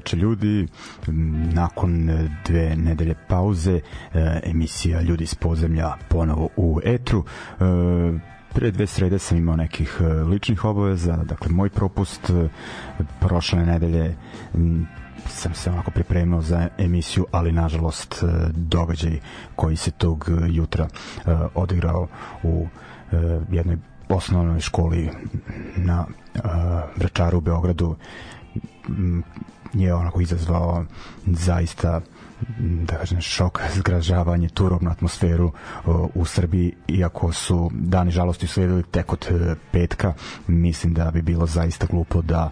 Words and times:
E, 0.00 0.02
večer 0.02 0.18
ljudi. 0.18 0.68
Nakon 1.52 2.10
dve 2.46 2.76
nedelje 2.76 3.14
pauze 3.28 3.80
e, 4.14 4.40
emisija 4.44 5.00
Ljudi 5.00 5.24
iz 5.24 5.34
pozemlja 5.34 5.94
ponovo 6.08 6.48
u 6.56 6.80
etru. 6.84 7.24
E, 7.24 7.64
pre 8.54 8.70
dve 8.70 8.86
srede 8.86 9.18
sam 9.18 9.38
imao 9.38 9.56
nekih 9.56 10.00
ličnih 10.30 10.64
obaveza, 10.64 11.16
dakle 11.16 11.48
moj 11.50 11.68
propust 11.68 12.30
prošle 13.20 13.66
nedelje 13.66 14.16
sam 15.26 15.54
se 15.54 15.70
onako 15.70 15.90
pripremao 15.90 16.42
za 16.42 16.68
emisiju, 16.78 17.26
ali 17.30 17.52
nažalost 17.52 18.24
događaj 18.52 19.20
koji 19.56 19.76
se 19.76 19.90
tog 19.90 20.28
jutra 20.48 20.88
odigrao 21.54 22.08
u 22.42 22.66
jednoj 23.50 23.76
osnovnoj 24.08 24.60
školi 24.60 25.10
na 25.76 26.06
Vračaru 26.96 27.38
u 27.38 27.40
Beogradu 27.40 27.96
je 29.72 29.94
onako 29.94 30.20
izazvao 30.20 30.84
zaista 31.26 32.00
da 32.58 32.96
kažem 32.96 33.20
šok, 33.20 33.60
zgražavanje, 33.74 34.48
turobnu 34.48 34.90
atmosferu 34.90 35.52
u 36.14 36.24
Srbiji, 36.24 36.72
iako 36.88 37.32
su 37.32 37.70
dani 37.72 38.10
žalosti 38.10 38.46
usledili 38.46 38.82
tek 38.82 39.12
od 39.12 39.26
e, 39.30 39.54
petka, 39.72 40.12
mislim 40.46 40.94
da 40.94 41.10
bi 41.10 41.22
bilo 41.22 41.46
zaista 41.46 41.86
glupo 41.86 42.22
da 42.22 42.50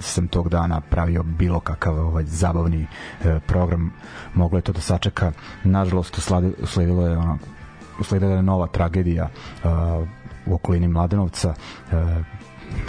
sam 0.00 0.28
tog 0.28 0.48
dana 0.48 0.80
pravio 0.80 1.22
bilo 1.22 1.60
kakav 1.60 1.98
ovaj 1.98 2.24
zabavni 2.24 2.86
e, 3.24 3.40
program, 3.46 3.92
moglo 4.34 4.58
je 4.58 4.62
to 4.62 4.72
da 4.72 4.80
sačeka. 4.80 5.32
Nažalost, 5.64 6.18
usledilo 6.62 7.06
je 7.06 7.18
ono, 7.18 7.38
usledila 8.00 8.32
je 8.32 8.42
nova 8.42 8.66
tragedija 8.66 9.28
uh, 9.64 9.70
u 10.46 10.54
okolini 10.54 10.88
Mladenovca 10.88 11.54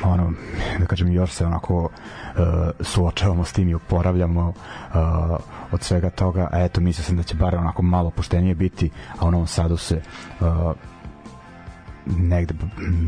ono, 0.04 0.34
da 0.80 0.86
kažem, 0.86 1.12
još 1.12 1.32
se 1.32 1.46
onako 1.46 1.76
uh, 1.84 1.90
suočavamo 2.82 3.46
s 3.46 3.54
tim 3.54 3.70
i 3.70 3.74
oporavljamo 3.74 4.48
uh, 4.48 4.56
od 5.72 5.84
svega 5.84 6.10
toga, 6.10 6.50
a 6.52 6.64
eto, 6.64 6.82
mislio 6.82 7.04
sam 7.04 7.18
da 7.18 7.24
će 7.24 7.36
bar 7.36 7.56
onako 7.56 7.82
malo 7.82 8.10
poštenije 8.10 8.56
biti, 8.56 8.90
a 9.20 9.28
u 9.28 9.32
Novom 9.32 9.48
Sadu 9.48 9.78
se 9.78 10.02
uh, 10.40 10.48
negde 12.06 12.54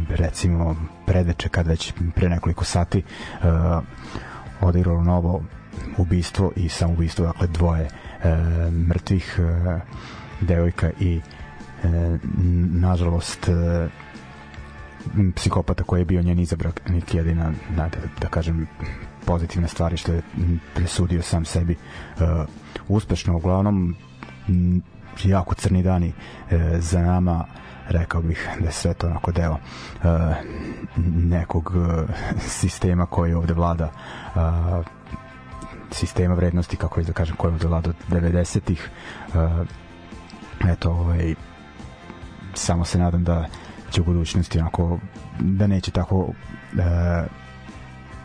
recimo 0.09 0.75
predveče 1.05 1.49
kad 1.49 1.67
već 1.67 1.93
pre 2.15 2.29
nekoliko 2.29 2.65
sati 2.65 3.03
uh, 3.43 3.84
odigralo 4.61 5.03
novo 5.03 5.43
ubistvo 5.97 6.51
i 6.55 6.69
samoubistvo, 6.69 7.25
dakle 7.25 7.47
dvoje 7.47 7.85
uh, 7.85 8.73
mrtvih 8.73 9.40
uh, 9.40 9.81
devojka 10.41 10.91
i 10.99 11.22
uh, 11.84 11.91
nažalost 12.72 13.47
uh, 13.47 13.91
psihopata 15.35 15.83
koji 15.83 16.01
je 16.01 16.05
bio 16.05 16.21
njen 16.21 16.39
izabrak 16.39 16.81
jedina 17.11 17.51
da, 17.75 17.89
da, 18.21 18.27
kažem 18.27 18.67
pozitivne 19.25 19.67
stvari 19.67 19.97
što 19.97 20.13
je 20.13 20.21
presudio 20.75 21.21
sam 21.21 21.45
sebi 21.45 21.75
uh, 21.75 22.25
uspešno. 22.87 23.35
Uglavnom 23.35 23.95
jako 25.23 25.55
crni 25.55 25.83
dani 25.83 26.07
uh, 26.07 26.57
za 26.79 27.01
nama 27.01 27.45
rekao 27.87 28.21
bih 28.21 28.49
da 28.59 28.65
je 28.65 28.71
sve 28.71 28.93
to 28.93 29.07
onako 29.07 29.31
deo 29.31 29.51
uh, 29.51 30.09
nekog 31.15 31.73
uh, 31.75 32.09
sistema 32.39 33.05
koji 33.05 33.33
ovde 33.33 33.53
vlada 33.53 33.91
uh, 34.35 34.85
sistema 35.91 36.33
vrednosti 36.35 36.77
kako 36.77 36.99
je 36.99 37.05
da 37.05 37.13
kažem 37.13 37.35
koji 37.35 37.53
ovde 37.53 37.67
vlada 37.67 37.89
od 37.89 37.95
90-ih 38.09 38.89
uh, 39.27 39.67
eto 40.69 40.91
ovaj 40.91 41.35
samo 42.53 42.85
se 42.85 42.99
nadam 42.99 43.23
da 43.23 43.45
će 43.91 44.02
u 44.02 44.03
budućnosti 44.03 44.59
onako 44.59 44.99
da 45.40 45.67
neće 45.67 45.91
tako 45.91 46.34
e, 46.78 47.26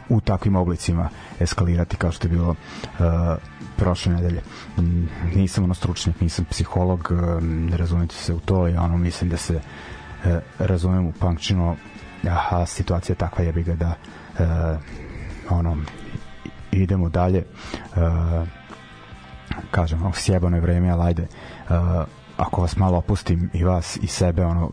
u 0.09 0.21
takvim 0.21 0.57
oblicima 0.57 1.09
eskalirati 1.41 1.97
kao 1.97 2.13
što 2.13 2.27
je 2.27 2.31
bilo 2.31 2.51
uh, 2.51 2.57
prošle 3.77 4.13
nedelje. 4.13 4.43
Nisam 5.35 5.65
ono 5.65 5.75
stručnjak, 5.75 6.21
nisam 6.21 6.45
psiholog, 6.51 7.13
ne 7.43 7.77
razumete 7.77 8.15
se 8.15 8.35
u 8.35 8.41
to 8.41 8.69
i 8.69 8.77
ono 8.77 8.97
mislim 8.97 9.31
da 9.31 9.37
se 9.37 9.55
uh, 9.55 10.33
razumem 10.59 11.07
u 11.07 11.13
punkčino 11.13 11.77
a 12.51 12.67
situacija 12.67 13.15
je 13.15 13.19
takva 13.19 13.45
jebi 13.45 13.63
ga 13.63 13.75
da 13.75 13.95
uh, 14.39 14.81
ono 15.51 15.77
idemo 16.73 17.09
dalje 17.09 17.45
uh, 17.97 18.49
kažem, 19.71 20.03
ono, 20.03 20.13
sjebano 20.13 20.57
je 20.57 20.61
vreme, 20.61 20.91
ali 20.91 21.03
ajde 21.03 21.23
uh, 21.23 21.77
ako 22.37 22.61
vas 22.61 22.77
malo 22.77 22.99
opustim 22.99 23.51
i 23.53 23.65
vas 23.65 23.99
i 24.03 24.07
sebe 24.07 24.45
ono 24.45 24.71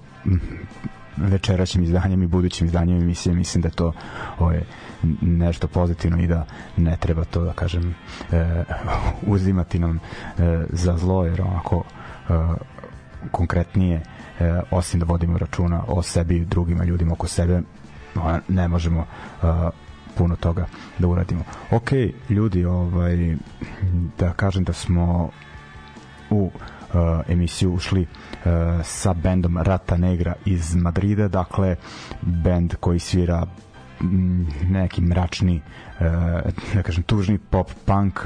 večeraćim 1.18 1.84
izdanjem 1.84 2.24
i 2.24 2.28
budućim 2.28 2.68
izdanjem 2.68 2.98
emisije 2.98 3.36
mislim 3.36 3.62
da 3.62 3.70
to 3.70 3.94
ovaj, 4.40 4.62
nešto 5.22 5.68
pozitivno 5.68 6.24
i 6.24 6.28
da 6.28 6.46
ne 6.78 6.98
treba 6.98 7.24
to 7.24 7.44
da 7.44 7.54
kažem 7.54 7.96
e, 8.32 8.64
uzimati 9.22 9.80
nam 9.80 9.96
e, 9.98 10.00
za 10.70 10.98
zlo 10.98 11.26
jer 11.26 11.42
onako 11.42 11.84
e, 12.30 12.34
konkretnije 13.32 14.02
e, 14.40 14.62
osim 14.72 15.00
da 15.00 15.06
vodimo 15.06 15.38
računa 15.38 15.84
o 15.88 16.02
sebi 16.04 16.36
i 16.36 16.46
drugima 16.46 16.84
ljudima 16.84 17.14
oko 17.14 17.28
sebe 17.28 17.62
ne 18.48 18.68
možemo 18.68 19.00
e, 19.00 19.46
puno 20.18 20.36
toga 20.36 20.66
da 21.00 21.08
uradimo. 21.08 21.44
Ok, 21.72 21.92
ljudi, 22.30 22.66
ovaj, 22.66 23.36
da 24.20 24.34
kažem 24.34 24.64
da 24.64 24.74
smo 24.74 25.30
emisiju 27.28 27.74
ušli 27.74 28.02
uh, 28.02 28.52
sa 28.84 29.14
bendom 29.14 29.58
Rata 29.58 29.98
Negra 29.98 30.34
iz 30.46 30.76
Madrida, 30.76 31.28
dakle 31.28 31.76
bend 32.22 32.76
koji 32.80 33.00
svira 33.00 33.46
neki 34.70 35.02
mračni 35.02 35.56
uh, 35.56 36.06
da 36.74 36.84
kažem 36.84 37.04
tužni 37.04 37.38
pop 37.38 37.72
punk 37.86 38.20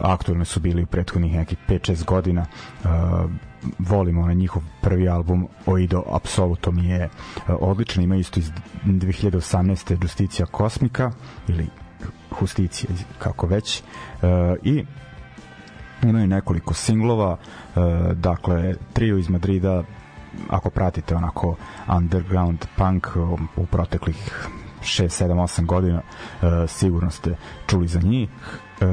aktualno 0.00 0.44
su 0.44 0.60
bili 0.60 0.82
u 0.82 0.86
prethodnih 0.86 1.32
nekih 1.32 1.58
5-6 1.68 2.04
godina. 2.04 2.46
Volimo 3.78 4.26
na 4.26 4.32
njihov 4.32 4.62
prvi 4.80 5.08
album 5.08 5.48
Oido 5.66 6.02
apsolutno 6.12 6.72
mi 6.72 6.88
je 6.88 7.08
odličan. 7.48 8.04
Ima 8.04 8.16
isto 8.16 8.40
iz 8.40 8.50
2018. 8.84 10.02
Justicija 10.02 10.46
Kosmika 10.46 11.12
ili 11.48 11.66
Justicija 12.40 12.90
kako 13.18 13.46
već. 13.46 13.82
I 14.62 14.84
imaju 16.02 16.26
nekoliko 16.26 16.74
singlova 16.74 17.32
uh, 17.32 17.82
dakle 18.12 18.74
trio 18.92 19.18
iz 19.18 19.28
Madrida 19.28 19.82
ako 20.48 20.70
pratite 20.70 21.16
onako 21.16 21.56
underground 21.96 22.66
punk 22.76 23.06
u 23.56 23.66
proteklih 23.66 24.48
6, 24.80 25.24
7, 25.24 25.34
8 25.34 25.66
godina 25.66 26.00
uh, 26.00 26.48
sigurno 26.68 27.10
ste 27.10 27.36
čuli 27.66 27.88
za 27.88 28.00
njih. 28.00 28.28
Uh, 28.80 28.86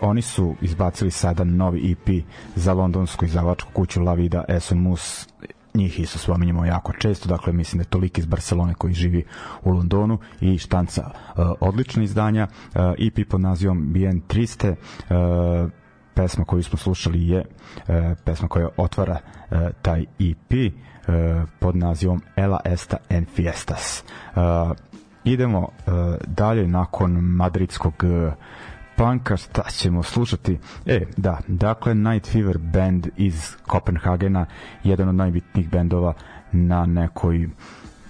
oni 0.00 0.22
su 0.22 0.54
izbacili 0.60 1.10
sada 1.10 1.44
novi 1.44 1.92
EP 1.92 2.24
za 2.56 2.72
londonsku 2.72 3.24
izdavačku 3.24 3.72
kuću 3.72 4.02
La 4.02 4.14
Vida 4.14 4.44
Eson 4.48 4.78
Mus 4.78 5.28
njih 5.74 6.00
isto 6.00 6.18
spominjamo 6.18 6.66
jako 6.66 6.92
često, 6.92 7.28
dakle 7.28 7.52
mislim 7.52 7.78
da 7.78 7.82
je 7.82 7.90
tolik 7.90 8.18
iz 8.18 8.26
Barcelone 8.26 8.74
koji 8.74 8.94
živi 8.94 9.24
u 9.62 9.70
Londonu 9.70 10.18
i 10.40 10.58
štanca 10.58 11.10
uh, 11.10 11.44
odlična 11.60 12.02
izdanja. 12.02 12.48
Uh, 12.50 12.80
EP 12.98 13.28
pod 13.28 13.40
nazivom 13.40 13.92
Bien 13.92 14.20
Triste 14.20 14.70
uh, 14.70 15.70
pesma 16.14 16.44
koju 16.44 16.62
smo 16.62 16.78
slušali 16.78 17.28
je 17.28 17.38
uh, 17.40 17.84
pesma 18.24 18.48
koja 18.48 18.68
otvara 18.76 19.18
uh, 19.50 19.58
taj 19.82 20.00
EP 20.00 20.52
uh, 20.52 21.14
pod 21.58 21.76
nazivom 21.76 22.22
Ela 22.36 22.60
Esta 22.64 22.96
en 23.08 23.26
Fiestas 23.34 24.04
uh, 24.34 24.42
idemo 25.24 25.58
uh, 25.60 25.94
dalje 26.26 26.68
nakon 26.68 27.12
madridskog 27.12 27.94
uh, 28.04 28.32
panka, 28.96 29.36
šta 29.36 29.62
ćemo 29.70 30.02
slušati? 30.02 30.58
E, 30.86 31.00
da, 31.16 31.38
dakle 31.48 31.94
Night 31.94 32.32
Fever 32.32 32.58
band 32.58 33.08
iz 33.16 33.56
Kopenhagena, 33.66 34.46
jedan 34.84 35.08
od 35.08 35.14
najbitnijih 35.14 35.70
bendova 35.70 36.14
na 36.52 36.86
nekoj 36.86 37.48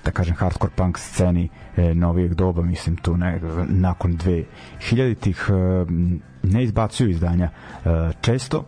da 0.04 0.10
kažem 0.10 0.36
hardcore 0.36 0.72
punk 0.76 0.98
sceni 0.98 1.48
e, 1.76 1.94
novijeg 1.94 2.34
doba, 2.34 2.62
mislim 2.62 2.96
tu 2.96 3.16
ne, 3.16 3.40
nakon 3.68 4.18
2000-ih 4.18 5.46
e, 5.48 5.52
ne 6.42 6.62
izbacuju 6.62 7.10
izdanja 7.10 7.50
e, 7.84 7.88
često, 8.20 8.64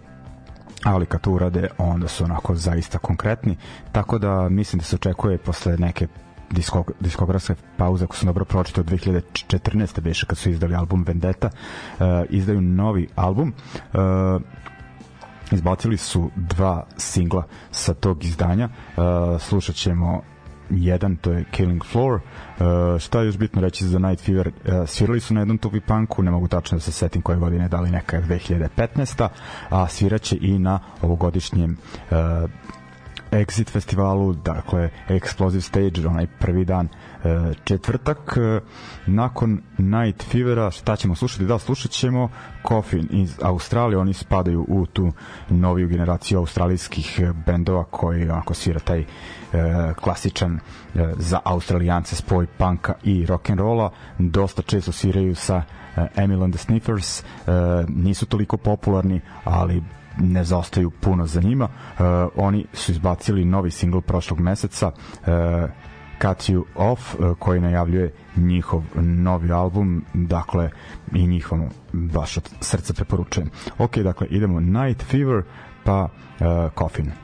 ali 0.84 1.06
kad 1.06 1.20
to 1.20 1.30
urade 1.30 1.68
onda 1.78 2.08
su 2.08 2.24
onako 2.24 2.54
zaista 2.54 2.98
konkretni 2.98 3.56
tako 3.92 4.18
da 4.18 4.48
mislim 4.48 4.78
da 4.78 4.84
se 4.84 4.96
očekuje 4.96 5.38
posle 5.38 5.76
neke 5.76 6.06
diskog, 6.50 6.92
diskografske 7.00 7.54
pauze, 7.76 8.04
ako 8.04 8.16
sam 8.16 8.26
dobro 8.26 8.44
pročitao, 8.44 8.84
2014. 8.84 10.00
beše 10.00 10.26
kad 10.26 10.38
su 10.38 10.50
izdali 10.50 10.74
album 10.74 11.04
Vendetta, 11.06 11.46
uh, 11.48 12.06
izdaju 12.28 12.60
novi 12.60 13.08
album. 13.14 13.52
Uh, 13.92 14.00
izbacili 15.52 15.96
su 15.96 16.30
dva 16.36 16.86
singla 16.96 17.42
sa 17.70 17.94
tog 17.94 18.24
izdanja. 18.24 18.68
Uh, 18.96 19.04
slušat 19.40 19.74
ćemo 19.74 20.22
jedan, 20.70 21.16
to 21.16 21.32
je 21.32 21.44
Killing 21.50 21.84
Floor. 21.84 22.14
Uh, 22.14 22.20
šta 22.98 23.20
je 23.20 23.26
još 23.26 23.38
bitno 23.38 23.60
reći 23.60 23.86
za 23.86 23.98
Night 23.98 24.24
Fever? 24.24 24.48
Uh, 24.48 24.88
svirali 24.88 25.20
su 25.20 25.34
na 25.34 25.40
jednom 25.40 25.58
tubi 25.58 25.80
punku, 25.80 26.22
ne 26.22 26.30
mogu 26.30 26.48
tačno 26.48 26.76
da 26.76 26.80
se 26.80 26.92
setim 26.92 27.22
koje 27.22 27.38
godine, 27.38 27.68
da 27.68 27.80
li 27.80 27.90
neka 27.90 28.20
2015. 28.20 29.28
A 29.70 29.88
sviraće 29.88 30.36
i 30.40 30.58
na 30.58 30.80
ovogodišnjem 31.02 31.76
uh, 32.10 32.16
Exit 33.34 33.70
festivalu, 33.70 34.32
dakle 34.32 34.90
Explosive 35.08 35.60
Stage, 35.60 36.08
onaj 36.08 36.26
prvi 36.26 36.64
dan 36.64 36.88
e, 36.88 37.52
četvrtak. 37.64 38.36
E, 38.36 38.60
nakon 39.06 39.62
Night 39.78 40.22
Fevera, 40.22 40.70
šta 40.70 40.96
ćemo 40.96 41.14
slušati? 41.14 41.44
Da, 41.44 41.58
slušat 41.58 41.90
ćemo 41.90 42.28
Coffin 42.68 43.08
iz 43.10 43.38
Australije, 43.42 43.98
oni 43.98 44.12
spadaju 44.12 44.66
u 44.68 44.86
tu 44.86 45.12
noviju 45.48 45.88
generaciju 45.88 46.38
australijskih 46.38 47.20
bendova 47.46 47.84
koji 47.84 48.30
onako 48.30 48.54
svira 48.54 48.80
taj 48.80 49.04
e, 49.54 49.94
klasičan 49.94 50.54
e, 50.54 50.60
za 51.18 51.40
australijance 51.44 52.16
spoj 52.16 52.46
panka 52.58 52.94
i 53.02 53.26
rock'n'rolla. 53.26 53.90
Dosta 54.18 54.62
često 54.62 54.92
sviraju 54.92 55.34
sa 55.34 55.62
e, 55.96 56.06
Emil 56.16 56.42
and 56.42 56.54
the 56.54 56.62
Sniffers, 56.62 57.20
e, 57.20 57.24
nisu 57.88 58.26
toliko 58.26 58.56
popularni, 58.56 59.20
ali 59.44 59.82
ne 60.18 60.44
zaostaju 60.44 60.90
puno 60.90 61.26
za 61.26 61.40
njima. 61.40 61.64
Uh, 61.64 62.04
oni 62.36 62.66
su 62.72 62.92
izbacili 62.92 63.44
novi 63.44 63.70
singl 63.70 63.98
prošlog 64.00 64.40
meseca 64.40 64.86
uh, 64.86 65.26
Cut 66.22 66.38
You 66.38 66.62
Off 66.74 67.14
uh, 67.14 67.38
koji 67.38 67.60
najavljuje 67.60 68.12
njihov 68.36 68.82
novi 68.96 69.52
album 69.52 70.04
dakle 70.14 70.70
i 71.12 71.26
njihov 71.26 71.58
baš 71.92 72.36
od 72.36 72.50
srca 72.60 72.94
preporučujem 72.94 73.50
ok, 73.78 73.96
dakle 73.96 74.26
idemo 74.26 74.60
Night 74.60 75.02
Fever 75.02 75.42
pa 75.84 76.02
uh, 76.04 76.72
Coffin 76.78 77.23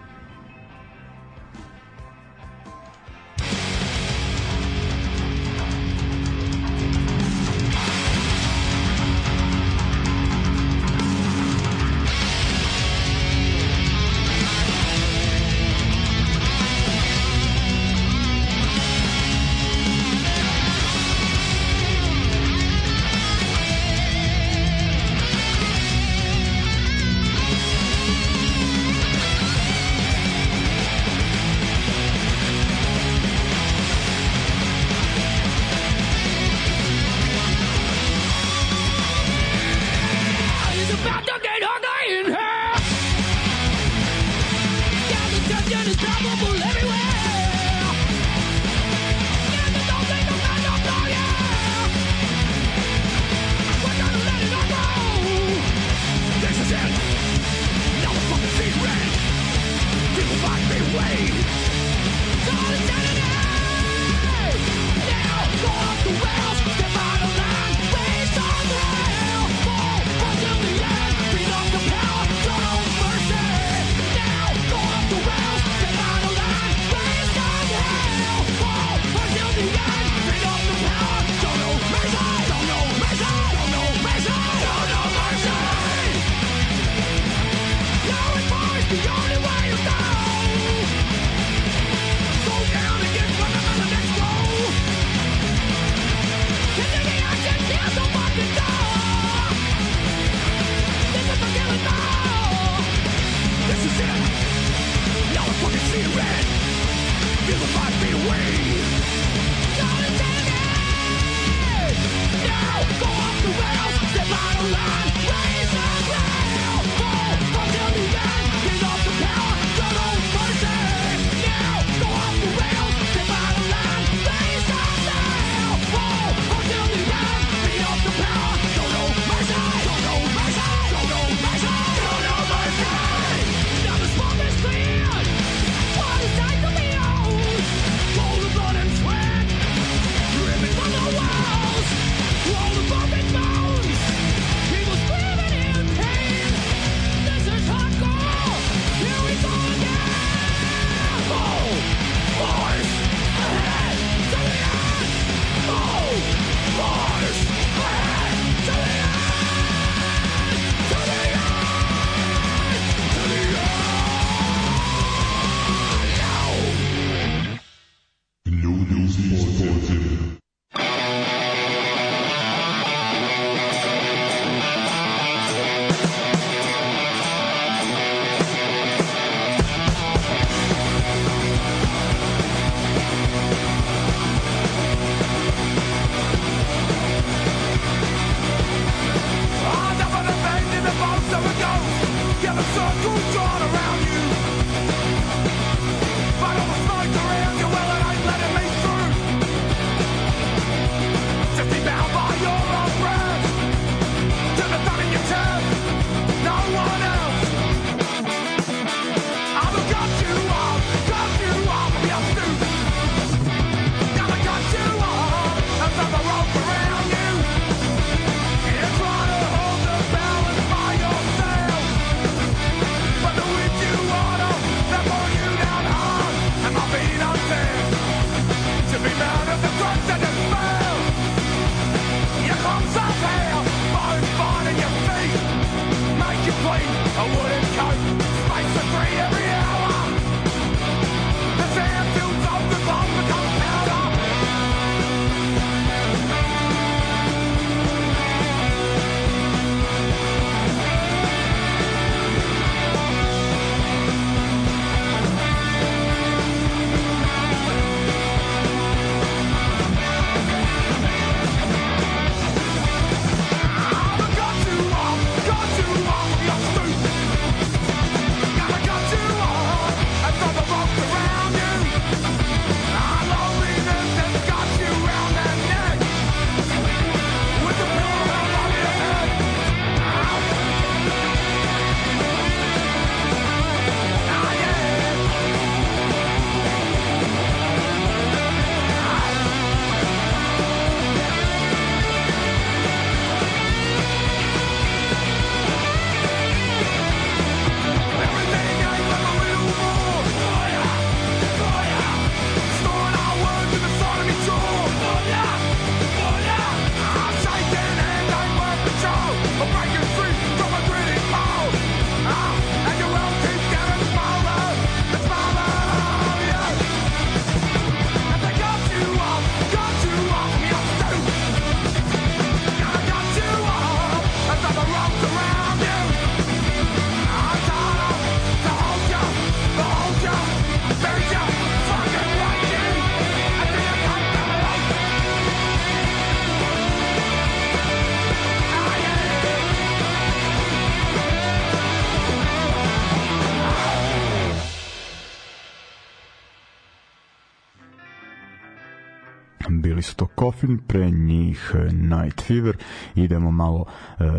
Coffin, 350.70 350.78
pre 350.86 351.10
njih 351.10 351.74
Night 351.92 352.42
Fever. 352.42 352.76
Idemo 353.14 353.50
malo 353.50 353.84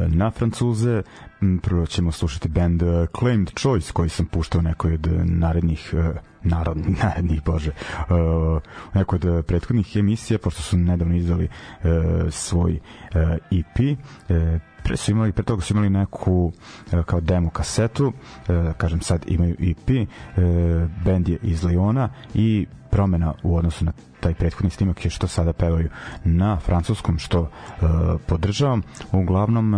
na 0.07 0.31
Francuze. 0.31 1.01
Prvo 1.61 1.85
ćemo 1.85 2.11
slušati 2.11 2.50
band 2.50 2.83
Claimed 3.19 3.51
Choice 3.59 3.91
koji 3.93 4.09
sam 4.09 4.25
puštao 4.25 4.61
nekoj 4.61 4.93
od 4.93 5.07
narednih 5.25 5.93
narod, 6.43 6.77
narednih, 7.03 7.43
bože, 7.43 7.71
uh, 8.00 8.61
nekoj 8.93 9.19
od 9.23 9.45
prethodnih 9.45 9.95
emisija, 9.95 10.39
pošto 10.39 10.61
su 10.61 10.77
nedavno 10.77 11.15
izdali 11.15 11.47
uh, 11.47 11.89
svoj 12.31 12.73
uh, 12.73 13.21
EP. 13.51 13.97
Uh, 14.29 14.61
pre 14.83 14.97
su 14.97 15.11
imali, 15.11 15.31
pre 15.31 15.43
toga 15.43 15.61
su 15.61 15.73
imali 15.73 15.89
neku 15.89 16.51
uh, 16.93 17.03
kao 17.03 17.19
demo 17.21 17.50
kasetu, 17.50 18.07
uh, 18.07 18.73
kažem 18.77 19.01
sad 19.01 19.25
imaju 19.27 19.55
EP, 19.59 19.89
uh, 19.89 20.43
band 21.05 21.29
je 21.29 21.38
iz 21.41 21.63
Leona 21.63 22.09
i 22.33 22.67
promena 22.89 23.33
u 23.43 23.57
odnosu 23.57 23.85
na 23.85 23.91
taj 24.19 24.33
prethodni 24.33 24.69
snimak 24.69 25.05
je 25.05 25.11
što 25.11 25.27
sada 25.27 25.53
pevaju 25.53 25.89
na 26.23 26.59
francuskom, 26.59 27.19
što 27.19 27.50
podržavam. 28.27 28.81
Uglavnom, 29.11 29.73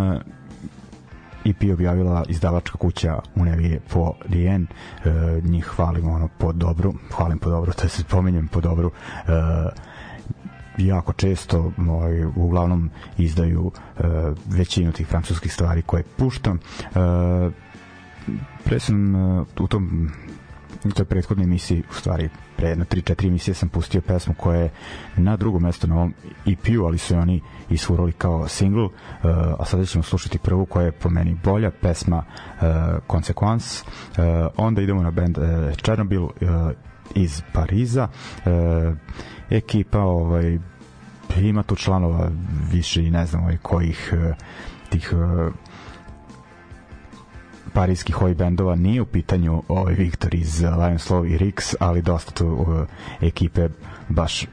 EP 1.46 1.74
objavila 1.74 2.24
izdavačka 2.28 2.78
kuća 2.78 3.20
Unevije 3.36 3.80
po 3.94 4.14
Rien 4.30 4.68
e, 5.06 5.10
njih 5.44 5.66
hvalim 5.66 6.08
ono 6.08 6.30
po 6.38 6.52
dobru 6.52 6.94
hvalim 7.12 7.40
po 7.40 7.50
dobru, 7.50 7.74
to 7.74 7.90
se 7.90 8.04
pominjem 8.04 8.48
po 8.48 8.62
dobru 8.62 8.92
e, 9.28 9.32
jako 10.78 11.14
često 11.14 11.72
ovaj, 11.90 12.26
uglavnom 12.26 12.90
izdaju 13.18 13.72
e, 13.98 14.04
većinu 14.46 14.92
tih 14.92 15.08
francuskih 15.08 15.54
stvari 15.54 15.82
koje 15.82 16.04
puštam 16.04 16.58
e, 16.58 16.90
pre 18.64 18.80
sam 18.80 19.16
e, 19.16 19.44
u 19.60 19.68
tom 19.68 20.12
u 20.86 20.92
toj 20.92 21.06
prethodnoj 21.06 21.44
emisiji 21.44 21.84
u 21.92 21.94
stvari 21.94 22.30
pre 22.58 22.70
jedno 22.70 22.86
3-4 22.86 23.28
emisije 23.28 23.54
sam 23.54 23.70
pustio 23.70 24.02
pesmu 24.02 24.34
koja 24.38 24.60
je 24.60 24.70
na 25.18 25.38
drugom 25.38 25.62
mestu 25.62 25.88
na 25.88 25.96
ovom 25.96 26.14
EP-u, 26.46 26.86
ali 26.86 26.98
su 26.98 27.16
oni 27.16 27.42
isfurali 27.70 28.12
kao 28.12 28.48
single, 28.48 28.84
uh, 28.84 28.92
a 29.60 29.66
sada 29.66 29.86
ćemo 29.86 30.04
slušati 30.04 30.40
prvu 30.40 30.66
koja 30.66 30.86
je 30.86 30.92
po 30.92 31.10
meni 31.10 31.38
bolja, 31.44 31.72
pesma 31.72 32.18
uh, 32.18 32.64
Consequence. 33.08 33.84
Uh, 33.84 34.52
onda 34.58 34.82
idemo 34.82 35.04
na 35.04 35.12
band 35.12 35.38
uh, 35.38 35.44
Chernobyl 35.84 36.24
uh, 36.24 36.30
iz 37.16 37.42
Pariza. 37.54 38.08
Uh, 38.46 38.52
ekipa 39.54 40.00
ovaj, 40.00 40.60
ima 41.42 41.64
tu 41.64 41.76
članova 41.76 42.30
više 42.72 43.04
i 43.04 43.12
ne 43.12 43.26
znam 43.26 43.44
ovaj, 43.44 43.58
kojih 43.58 44.14
uh, 44.14 44.36
tih 44.90 45.14
uh, 45.14 45.54
parijskih 47.74 48.22
oj 48.22 48.34
bendova 48.34 48.76
nije 48.76 49.02
u 49.02 49.06
pitanju 49.06 49.64
ovaj 49.68 49.94
Viktor 49.94 50.36
iz 50.36 50.62
Lions 50.62 51.10
Law 51.10 51.26
i 51.26 51.38
Rix, 51.38 51.76
ali 51.80 52.02
dosta 52.02 52.32
tu 52.32 52.48
uh, 52.48 52.68
ekipe 53.22 53.70
baš 54.10 54.44
uh, 54.44 54.50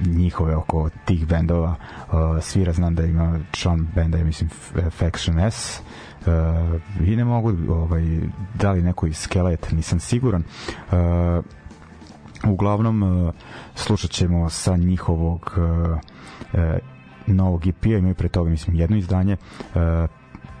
njihove 0.00 0.56
oko 0.56 0.90
tih 1.04 1.26
bendova. 1.26 1.74
Uh, 2.06 2.42
svira, 2.42 2.72
znam 2.72 2.94
da 2.94 3.04
ima 3.04 3.40
član 3.52 3.88
benda, 3.94 4.18
ja 4.18 4.24
mislim 4.24 4.50
Faction 4.90 5.40
S. 5.50 5.80
Uh, 6.20 7.08
i 7.08 7.16
ne 7.16 7.24
mogu 7.24 7.52
ovaj, 7.68 8.02
da 8.54 8.72
li 8.72 8.82
neko 8.82 9.06
iz 9.06 9.16
Skelet, 9.16 9.72
nisam 9.72 10.00
siguran. 10.00 10.42
Uh, 10.90 11.44
uglavnom 12.48 13.02
uh, 13.02 13.34
slušat 13.74 14.10
ćemo 14.10 14.50
sa 14.50 14.76
njihovog 14.76 15.54
uh, 15.56 15.98
uh, 16.52 16.60
novog 17.26 17.66
EP-a, 17.66 17.98
imaju 17.98 18.14
pre 18.14 18.28
toga 18.28 18.50
mislim 18.50 18.76
jedno 18.76 18.96
izdanje 18.96 19.36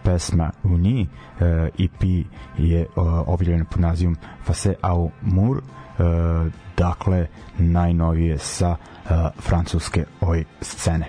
pesma 0.04 0.50
Uni, 0.62 1.02
uh, 1.02 1.42
e, 1.46 1.70
EP 1.78 2.02
je 2.58 2.86
objavljena 3.26 3.64
pod 3.64 3.80
nazivom 3.80 4.16
Face 4.44 4.74
au 4.80 5.10
Mur, 5.20 5.62
dakle 6.76 7.26
najnovije 7.58 8.38
sa 8.38 8.76
francuske 9.40 10.04
oj 10.20 10.44
scene. 10.60 11.06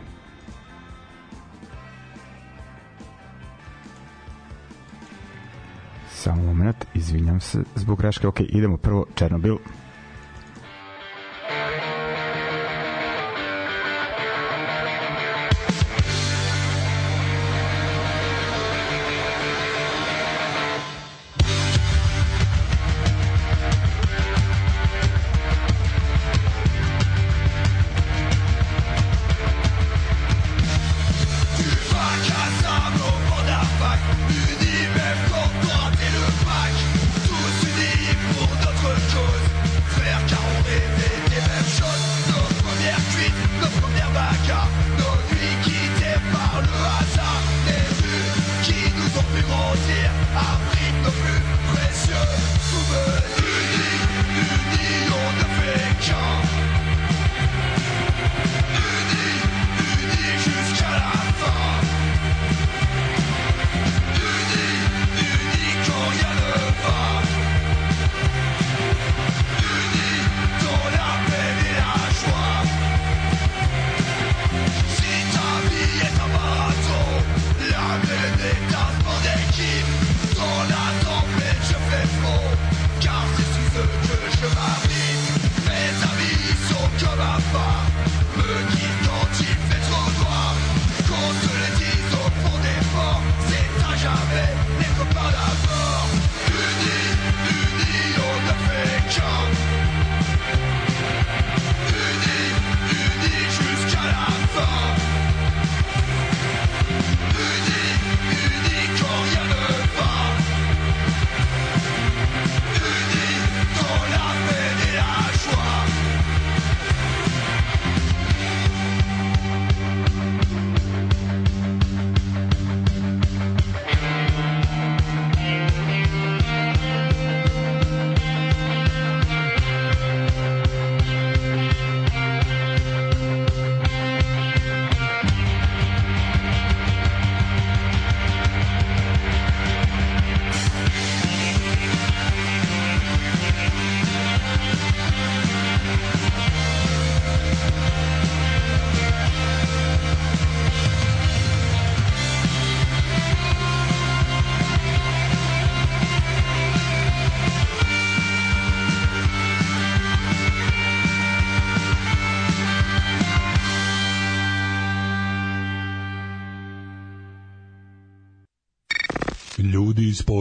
Samo 6.23 6.43
moment, 6.43 6.85
izvinjam 6.93 7.39
se 7.39 7.63
zbog 7.75 7.99
greške. 7.99 8.27
Ok, 8.27 8.39
idemo 8.39 8.77
prvo 8.77 9.05
Černobil. 9.15 9.57
Thank 11.47 11.83
you. 11.85 11.92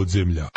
Podzemlja. 0.02 0.51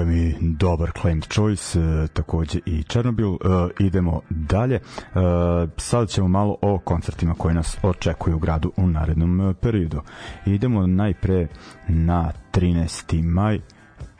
Boga 0.00 0.12
mi, 0.12 0.34
dobar 0.40 0.92
claimed 0.92 1.26
choice, 1.28 1.78
uh, 1.78 2.08
takođe 2.08 2.58
i 2.66 2.82
Černobil. 2.82 3.28
Uh, 3.28 3.38
idemo 3.78 4.20
dalje. 4.30 4.80
Uh, 5.14 5.22
sad 5.76 6.08
ćemo 6.08 6.28
malo 6.28 6.56
o 6.62 6.78
koncertima 6.78 7.34
koji 7.38 7.54
nas 7.54 7.76
očekuju 7.82 8.36
u 8.36 8.38
gradu 8.38 8.72
u 8.76 8.86
narednom 8.86 9.40
uh, 9.40 9.56
periodu. 9.60 10.02
Idemo 10.46 10.86
najpre 10.86 11.46
na 11.88 12.32
13. 12.52 13.22
maj. 13.22 13.60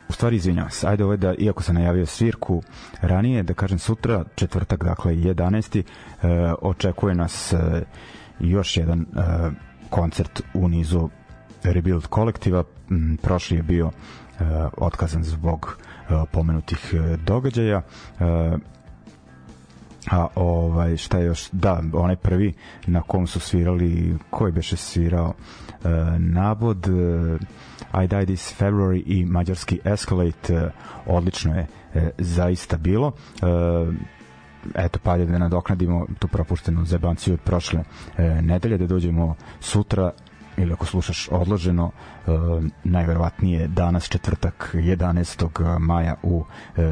U 0.09 0.13
stvari, 0.13 0.35
izvinjam 0.35 0.69
se, 0.69 0.87
ajde 0.87 1.03
ovaj 1.03 1.17
da, 1.17 1.33
iako 1.37 1.63
sam 1.63 1.75
najavio 1.75 2.05
svirku 2.05 2.63
ranije, 3.01 3.43
da 3.43 3.53
kažem 3.53 3.79
sutra, 3.79 4.23
četvrtak, 4.35 4.83
dakle 4.83 5.15
11. 5.15 5.83
Uh, 5.83 6.29
očekuje 6.61 7.15
nas 7.15 7.53
uh, 7.53 7.59
još 8.39 8.77
jedan 8.77 8.99
uh, 8.99 9.53
koncert 9.89 10.41
u 10.53 10.67
nizu 10.67 11.09
Rebuild 11.63 12.07
kolektiva. 12.07 12.63
Prošli 13.21 13.57
je 13.57 13.63
bio 13.63 13.91
E, 14.30 14.30
otkazan 14.77 15.23
zbog 15.23 15.77
e, 16.09 16.13
pomenutih 16.31 16.93
e, 16.93 17.17
događaja. 17.17 17.81
A 20.09 20.27
ovaj 20.35 20.97
šta 20.97 21.17
je 21.17 21.25
još? 21.25 21.49
Da 21.51 21.81
onaj 21.93 22.15
prvi 22.15 22.53
na 22.87 23.01
kom 23.01 23.27
su 23.27 23.39
svirali 23.39 24.17
koji 24.29 24.51
beše 24.51 24.75
svirao? 24.75 25.33
Uh, 25.83 25.91
Nabod 26.19 26.87
uh, 26.87 28.03
I 28.03 28.07
Died 28.07 28.27
This 28.27 28.55
February 28.59 29.03
i 29.05 29.25
mađarski 29.25 29.79
Escalate 29.85 30.55
uh, 30.55 30.71
odlično 31.05 31.55
je 31.55 31.67
uh, 31.93 32.01
zaista 32.17 32.77
bilo. 32.77 33.07
Uh, 33.07 33.93
eto 34.75 34.99
pa 35.03 35.17
da 35.17 35.37
nadoknadimo 35.37 36.05
tu 36.19 36.27
propuštenu 36.27 36.85
zebanciju 36.85 37.33
od 37.33 37.39
prošle 37.39 37.79
uh, 37.79 38.25
nedelje 38.41 38.77
da 38.77 38.87
dođemo 38.87 39.35
sutra 39.59 40.11
ili 40.57 40.73
ako 40.73 40.85
slušaš 40.85 41.29
odloženo 41.31 41.91
uh, 42.27 42.63
najverovatnije 42.83 43.67
danas 43.67 44.09
četvrtak 44.09 44.69
11. 44.73 45.79
maja 45.79 46.15
u 46.23 46.37
uh, 46.37 46.45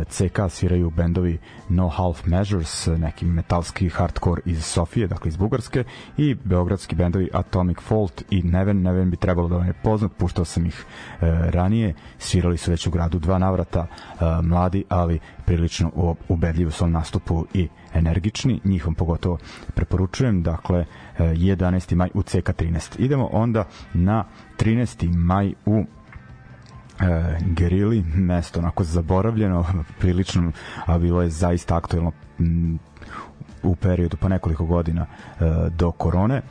CK 0.08 0.40
sviraju 0.50 0.90
bendovi 0.90 1.38
No 1.70 1.88
Half 1.88 2.26
Measures 2.26 2.88
neki 2.88 3.26
metalski 3.26 3.90
hardcore 3.90 4.42
iz 4.46 4.64
Sofije 4.64 5.08
dakle 5.08 5.30
iz 5.30 5.38
Bugarske 5.38 5.84
i 6.18 6.36
beogradski 6.44 6.96
bendovi 6.96 7.30
Atomic 7.34 7.78
Fault 7.82 8.24
i 8.30 8.44
Neven 8.44 8.82
Neven 8.82 9.10
bi 9.10 9.18
trebalo 9.18 9.48
da 9.48 9.56
vam 9.56 9.68
je 9.68 9.74
poznat 9.84 10.12
puštao 10.18 10.46
sam 10.46 10.66
ih 10.66 10.86
uh, 10.86 11.28
ranije 11.50 11.94
svirali 12.18 12.58
su 12.58 12.72
već 12.72 12.88
u 12.88 12.92
gradu 12.92 13.20
dva 13.20 13.38
navrata 13.38 13.88
uh, 13.90 14.22
mladi 14.46 14.84
ali 14.90 15.20
prilično 15.46 16.16
ubedljivo 16.28 16.72
svom 16.72 16.92
nastupu 16.92 17.46
i 17.54 17.68
energični, 17.94 18.60
njihom 18.64 18.96
pogotovo 18.96 19.38
preporučujem, 19.76 20.44
dakle 20.44 20.86
11. 21.20 21.96
maj 21.96 22.10
u 22.14 22.22
CK13. 22.22 23.00
Idemo 23.00 23.30
onda 23.32 23.66
na 23.94 24.26
13. 24.60 25.16
maj 25.16 25.54
u 25.66 25.84
e, 27.00 27.38
Gerili, 27.42 28.04
mesto 28.16 28.60
onako 28.60 28.84
zaboravljeno, 28.84 29.66
prilično, 30.00 30.52
a 30.86 30.98
bilo 30.98 31.22
je 31.22 31.30
zaista 31.30 31.78
aktuelno 31.78 32.12
m, 32.40 32.80
u 33.64 33.76
periodu 33.76 34.18
pa 34.18 34.28
nekoliko 34.28 34.66
godina 34.66 35.06
e, 35.06 35.46
do 35.70 35.92
korone, 35.92 36.36
e, 36.36 36.42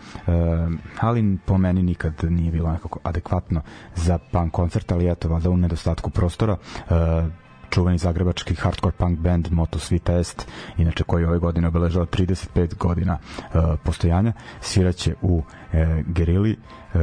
ali 1.01 1.39
po 1.47 1.59
meni 1.59 1.83
nikad 1.83 2.15
nije 2.23 2.53
bilo 2.53 2.73
nekako 2.73 2.99
adekvatno 3.03 3.63
za 3.95 4.19
punk 4.33 4.53
koncert, 4.53 4.93
ali 4.93 5.11
eto, 5.11 5.29
valjda 5.29 5.51
u 5.51 5.57
nedostatku 5.57 6.11
prostora 6.11 6.57
e, 6.91 7.49
čuveni 7.71 7.99
zagrebački 7.99 8.55
hardcore 8.55 8.97
punk 8.97 9.19
band 9.19 9.49
Moto 9.53 9.79
Sweet 9.79 10.21
Est, 10.21 10.49
inače 10.77 11.05
koji 11.05 11.25
ove 11.25 11.39
godine 11.39 11.69
obeležava 11.69 12.07
35 12.07 12.75
godina 12.75 13.19
uh, 13.19 13.61
postojanja, 13.85 14.33
sviraće 14.61 15.15
u 15.23 15.37
uh, 15.37 15.45
Gerili, 16.07 16.57
uh, 16.95 17.01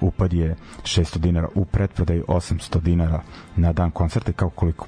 upad 0.00 0.32
je 0.32 0.56
600 0.82 1.18
dinara 1.18 1.48
u 1.54 1.64
pretprodaji, 1.64 2.22
800 2.28 2.80
dinara 2.80 3.22
na 3.56 3.72
dan 3.72 3.90
koncerta 3.90 4.32
kako 4.32 4.50
koliko 4.50 4.86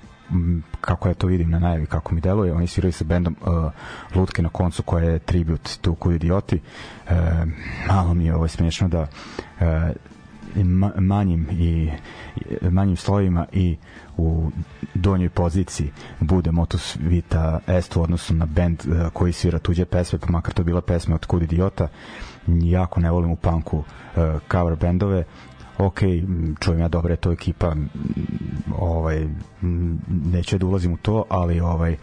kako 0.81 1.09
ja 1.09 1.14
to 1.14 1.27
vidim 1.27 1.51
na 1.51 1.59
najavi, 1.59 1.87
kako 1.87 2.14
mi 2.14 2.21
deluje, 2.21 2.53
oni 2.53 2.66
sviraju 2.66 2.92
sa 2.92 3.05
bendom 3.05 3.37
uh, 3.40 3.73
Lutke 4.14 4.42
na 4.42 4.49
koncu 4.49 4.83
koja 4.83 5.05
je 5.05 5.18
tribut 5.18 5.79
tu 5.81 5.94
Kud 5.94 6.14
idioti. 6.14 6.61
Uh, 7.11 7.12
malo 7.88 8.14
mi 8.14 8.25
je 8.25 8.35
ovo 8.35 8.49
smiješno 8.49 8.88
da 8.88 9.01
uh, 9.01 9.66
manjim 10.99 11.47
i 11.51 11.90
manjim 12.71 12.97
slojima 12.97 13.47
i 13.53 13.77
u 14.16 14.51
donjoj 14.94 15.29
poziciji 15.29 15.90
bude 16.21 16.51
Motus 16.53 16.97
Vita 17.01 17.61
Est 17.66 17.97
u 17.97 18.03
odnosu 18.03 18.35
na 18.35 18.47
band 18.47 18.81
uh, 18.87 19.09
koji 19.12 19.33
svira 19.33 19.59
tuđe 19.59 19.85
pesme, 19.85 20.18
pa 20.18 20.27
makar 20.31 20.55
to 20.55 20.64
bila 20.64 20.81
pesma 20.81 21.14
od 21.14 21.27
Kud 21.27 21.42
Idiota. 21.42 21.88
Jako 22.63 23.01
ne 23.01 23.11
volim 23.11 23.31
u 23.31 23.37
punku 23.37 23.79
uh, 23.79 23.85
cover 24.53 24.77
bendove, 24.77 25.25
ok, 25.79 26.01
čujem 26.61 26.81
ja 26.81 26.89
dobro 26.89 27.13
je 27.13 27.17
to 27.17 27.33
ekipa, 27.33 27.75
ovaj, 28.79 29.27
neću 30.09 30.59
da 30.59 30.67
ulazim 30.67 30.93
u 30.93 30.97
to, 30.97 31.25
ali 31.29 31.61
ovaj, 31.61 31.97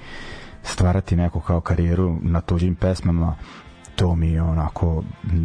stvarati 0.63 1.15
neko 1.15 1.39
kao 1.39 1.61
karijeru 1.61 2.17
na 2.21 2.41
tuđim 2.41 2.75
pesmama, 2.75 3.35
to 3.95 4.15
mi 4.15 4.29
je 4.29 4.41
onako 4.41 5.03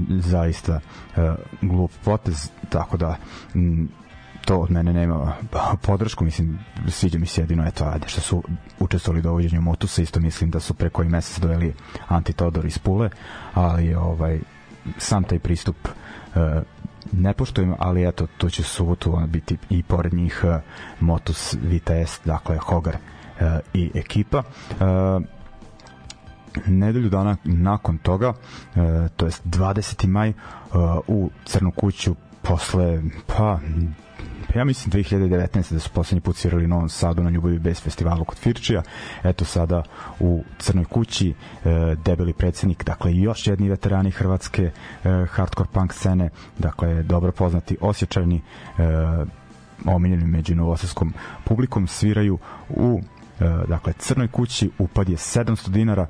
zaista 0.09 0.81
uh, 1.17 1.23
glup 1.63 1.91
potez, 2.05 2.51
tako 2.69 2.97
da 2.97 3.17
m, 3.55 3.89
to 4.45 4.59
od 4.59 4.71
mene 4.71 4.93
nema 4.93 5.33
podršku, 5.83 6.25
mislim, 6.25 6.59
sviđa 6.89 7.19
mi 7.19 7.27
se 7.27 7.41
jedino, 7.41 7.67
eto, 7.67 7.85
ajde, 7.85 8.09
što 8.09 8.21
su 8.21 8.43
učestvovali 8.79 9.23
dovođenju 9.23 9.63
Motusa, 9.63 10.03
isto 10.03 10.21
mislim 10.21 10.51
da 10.51 10.61
su 10.61 10.75
pre 10.75 10.91
koji 10.91 11.09
mesec 11.09 11.39
doveli 11.39 11.75
Antitodor 12.09 12.67
iz 12.67 12.79
Pule, 12.79 13.11
ali 13.55 13.95
ovaj, 13.95 14.41
sam 14.99 15.25
taj 15.25 15.39
pristup 15.39 15.77
uh, 15.89 16.63
ne 17.13 17.33
poštujem, 17.33 17.75
ali 17.79 18.09
eto, 18.09 18.27
to 18.39 18.51
će 18.51 18.63
subotu 18.63 19.19
biti 19.27 19.57
i 19.71 19.83
pored 19.83 20.15
njih 20.15 20.45
uh, 20.45 20.61
Motus 21.01 21.55
VTS, 21.55 22.21
dakle, 22.25 22.59
Hogar 22.59 22.97
uh, 22.97 23.59
i 23.75 23.91
ekipa. 23.95 24.43
Nedelju 26.67 27.09
dana 27.09 27.37
nakon 27.45 27.99
toga, 27.99 28.33
to 29.17 29.25
jest 29.25 29.47
20. 29.47 30.07
maj, 30.07 30.33
u 31.07 31.31
Crnu 31.45 31.71
kuću 31.71 32.15
posle, 32.43 33.03
pa 33.27 33.59
pa 34.53 34.59
ja 34.59 34.65
mislim 34.65 34.93
2019. 34.93 35.73
da 35.73 35.81
su 35.81 35.91
poslednji 35.91 36.21
put 36.21 36.37
svirali 36.37 36.67
Novom 36.67 36.89
Sadu 36.89 37.23
na 37.23 37.31
Ljubavi 37.31 37.59
bez 37.59 37.81
festivalu 37.83 38.25
kod 38.25 38.39
Firčija. 38.39 38.83
Eto 39.25 39.45
sada 39.45 39.83
u 40.21 40.45
Crnoj 40.59 40.85
kući 40.85 41.29
e, 41.31 41.35
debeli 42.05 42.33
predsednik, 42.33 42.85
dakle 42.85 43.17
još 43.17 43.47
jedni 43.47 43.69
veterani 43.69 44.11
hrvatske 44.11 44.63
e, 44.63 45.27
hardcore 45.31 45.69
punk 45.73 45.93
scene, 45.93 46.31
dakle 46.59 47.03
dobro 47.03 47.33
poznati 47.33 47.77
osjećajni 47.81 48.37
e, 48.37 48.83
omiljeni 49.87 50.25
među 50.25 50.55
novosavskom 50.55 51.15
publikom 51.45 51.87
sviraju 51.87 52.39
u 52.69 53.01
dakle 53.69 53.93
Crnoj 53.93 54.29
kući 54.29 54.71
upad 54.79 55.09
je 55.09 55.17
700 55.17 55.69
dinara 55.69 56.07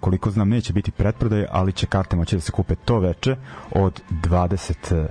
koliko 0.00 0.30
znam 0.30 0.48
neće 0.48 0.72
biti 0.72 0.90
pretprodaje 0.90 1.46
ali 1.50 1.72
će 1.72 1.86
karte 1.86 2.16
moći 2.16 2.36
da 2.36 2.40
se 2.40 2.52
kupe 2.52 2.74
to 2.74 2.98
veče 2.98 3.36
od 3.70 4.02
20 4.10 5.06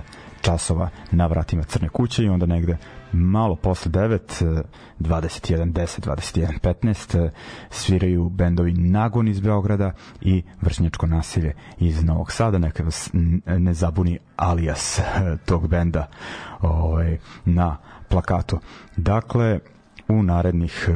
časova 0.48 0.88
na 1.10 1.26
vratima 1.26 1.62
Crne 1.62 1.88
kuće 1.88 2.24
i 2.24 2.28
onda 2.28 2.46
negde 2.46 2.76
malo 3.12 3.56
posle 3.56 3.92
9 3.92 4.62
21 5.00 5.72
10 5.72 6.00
21 6.00 6.60
15 6.60 7.30
sviraju 7.70 8.28
bendovi 8.28 8.72
Nagon 8.72 9.28
iz 9.28 9.40
Beograda 9.40 9.92
i 10.20 10.42
Vršnjačko 10.60 11.06
nasilje 11.06 11.54
iz 11.78 12.04
Novog 12.04 12.32
Sada. 12.32 12.58
Neka 12.58 12.82
vas 12.82 13.10
ne 13.44 13.74
zabuni 13.74 14.18
alias 14.36 15.00
tog 15.46 15.68
benda 15.68 16.08
ovaj, 16.60 17.18
na 17.44 17.76
plakatu. 18.08 18.58
Dakle 18.96 19.58
u 20.08 20.22
narednih 20.22 20.88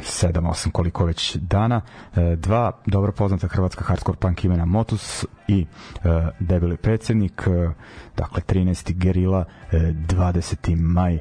7, 0.00 0.40
8 0.40 0.70
koliko 0.70 1.04
već 1.04 1.36
dana. 1.36 1.80
E, 2.16 2.36
dva 2.36 2.72
dobro 2.86 3.12
poznata 3.12 3.48
hrvatska 3.48 3.84
hardcore 3.84 4.18
punk 4.18 4.44
imena 4.44 4.64
Motus 4.64 5.24
i 5.48 5.66
e, 6.04 6.28
Debeli 6.40 6.76
predsednik, 6.76 7.42
e, 7.46 7.70
dakle 8.16 8.42
13. 8.48 8.92
Gerila, 8.92 9.44
20. 9.72 10.76
maj 10.76 11.18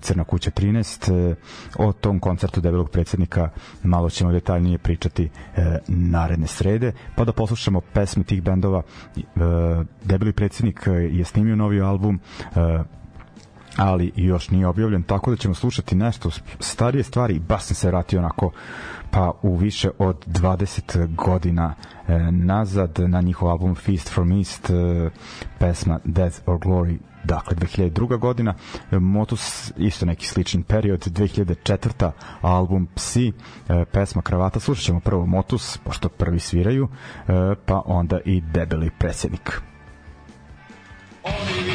Crna 0.00 0.24
kuća 0.24 0.50
13. 0.50 1.34
O 1.78 1.92
tom 1.92 2.20
koncertu 2.20 2.60
Debelog 2.60 2.90
predsednika 2.90 3.50
malo 3.82 4.10
ćemo 4.10 4.32
detaljnije 4.32 4.78
pričati 4.78 5.30
naredne 5.88 6.46
srede, 6.46 6.92
pa 7.16 7.24
da 7.24 7.32
poslušamo 7.32 7.80
pesme 7.80 8.24
tih 8.24 8.42
bendova. 8.42 8.82
Debeli 10.04 10.32
predsednik 10.32 10.88
je 11.10 11.24
snimio 11.24 11.56
novi 11.56 11.80
album 11.80 12.20
ali 13.78 14.12
još 14.16 14.50
nije 14.50 14.66
objavljen, 14.66 15.02
tako 15.02 15.30
da 15.30 15.36
ćemo 15.36 15.54
slušati 15.54 15.94
nešto 15.96 16.30
starije 16.60 17.04
stvari. 17.04 17.38
Baš 17.38 17.64
sam 17.64 17.76
se 17.76 17.88
vratio 17.88 18.18
onako 18.18 18.50
pa 19.10 19.32
u 19.42 19.56
više 19.56 19.90
od 19.98 20.26
20 20.26 21.14
godina 21.14 21.74
e, 22.08 22.18
nazad 22.30 22.98
na 22.98 23.20
njihov 23.20 23.48
album 23.48 23.74
Feast 23.74 24.12
from 24.12 24.32
East 24.32 24.70
e, 24.70 24.74
pesma 25.58 26.00
Death 26.04 26.38
or 26.46 26.58
Glory 26.58 26.98
dakle 27.24 27.56
2002. 27.56 28.18
godina 28.18 28.54
Motus 28.90 29.72
isto 29.76 30.06
neki 30.06 30.26
sličan 30.26 30.62
period 30.62 31.06
2004. 31.06 32.10
album 32.40 32.88
Psi 32.94 33.32
e, 33.68 33.84
pesma 33.92 34.22
Kravata 34.22 34.60
slušat 34.60 34.84
ćemo 34.84 35.00
prvo 35.00 35.26
Motus 35.26 35.78
pošto 35.78 36.08
prvi 36.08 36.38
sviraju 36.38 36.88
e, 36.88 37.54
pa 37.66 37.82
onda 37.86 38.18
i 38.24 38.40
Debeli 38.40 38.90
predsjednik 38.98 39.60
Oni 41.24 41.67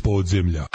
podzemlja. 0.00 0.66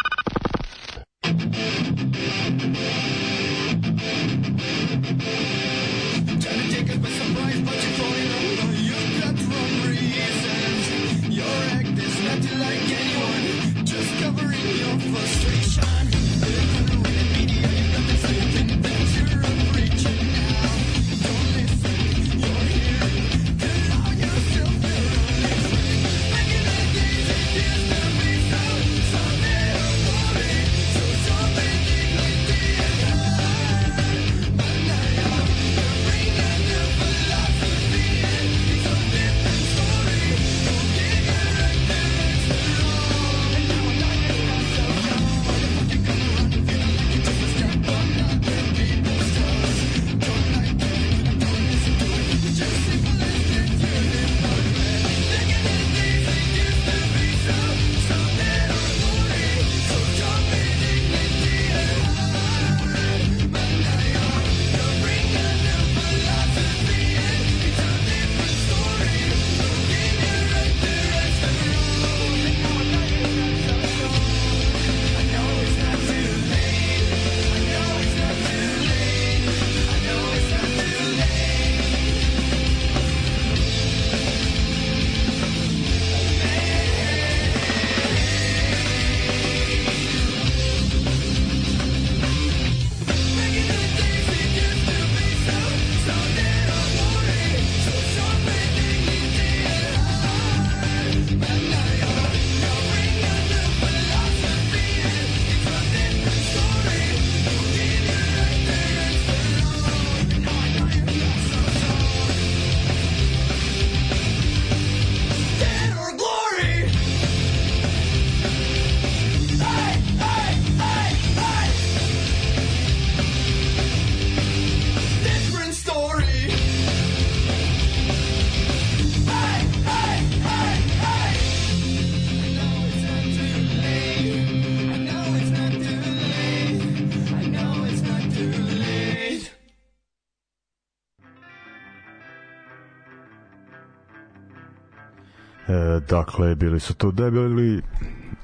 Dakle, 146.30 146.56
bili 146.56 146.80
su 146.80 146.94
to 146.94 147.12
debeli 147.12 147.82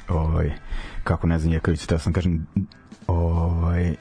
ovaj, 0.07 0.51
kako 1.03 1.27
ne 1.27 1.39
znam 1.39 1.53
Jekavić, 1.53 1.87
da 1.87 1.99
sam 1.99 2.13
kažem 2.13 2.47
ovaj, 3.07 3.95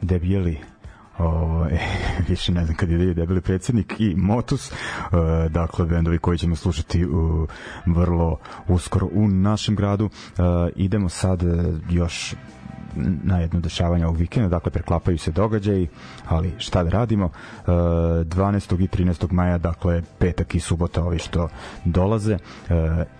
debijeli 0.00 0.52
uh, 0.52 0.74
ovo, 1.18 1.66
više 2.28 2.52
ne 2.52 2.64
znam 2.64 2.76
kad 2.76 2.90
je 2.90 3.14
debeli 3.14 3.40
predsednik 3.40 3.94
i 3.98 4.14
Motus, 4.16 4.72
uh, 4.72 4.76
dakle 5.50 5.86
bendovi 5.86 6.18
koji 6.18 6.38
ćemo 6.38 6.56
slušati 6.56 7.04
uh, 7.04 7.48
vrlo 7.86 8.38
uskoro 8.68 9.08
u 9.12 9.28
našem 9.28 9.76
gradu. 9.76 10.04
Uh, 10.04 10.10
idemo 10.76 11.08
sad 11.08 11.42
još 11.90 12.34
na 13.22 13.38
jedno 13.38 13.60
dešavanje 13.60 14.06
ovog 14.06 14.16
vikenda, 14.16 14.48
dakle 14.48 14.72
preklapaju 14.72 15.18
se 15.18 15.30
događaji, 15.32 15.88
ali 16.28 16.52
šta 16.58 16.84
da 16.84 16.90
radimo? 16.90 17.30
12. 17.66 18.80
E, 18.80 18.84
i 18.84 18.88
13. 18.88 19.32
maja, 19.32 19.58
dakle 19.58 20.02
petak 20.18 20.54
i 20.54 20.60
subota 20.60 21.04
ovi 21.04 21.18
što 21.18 21.48
dolaze, 21.84 22.34
e, 22.34 22.38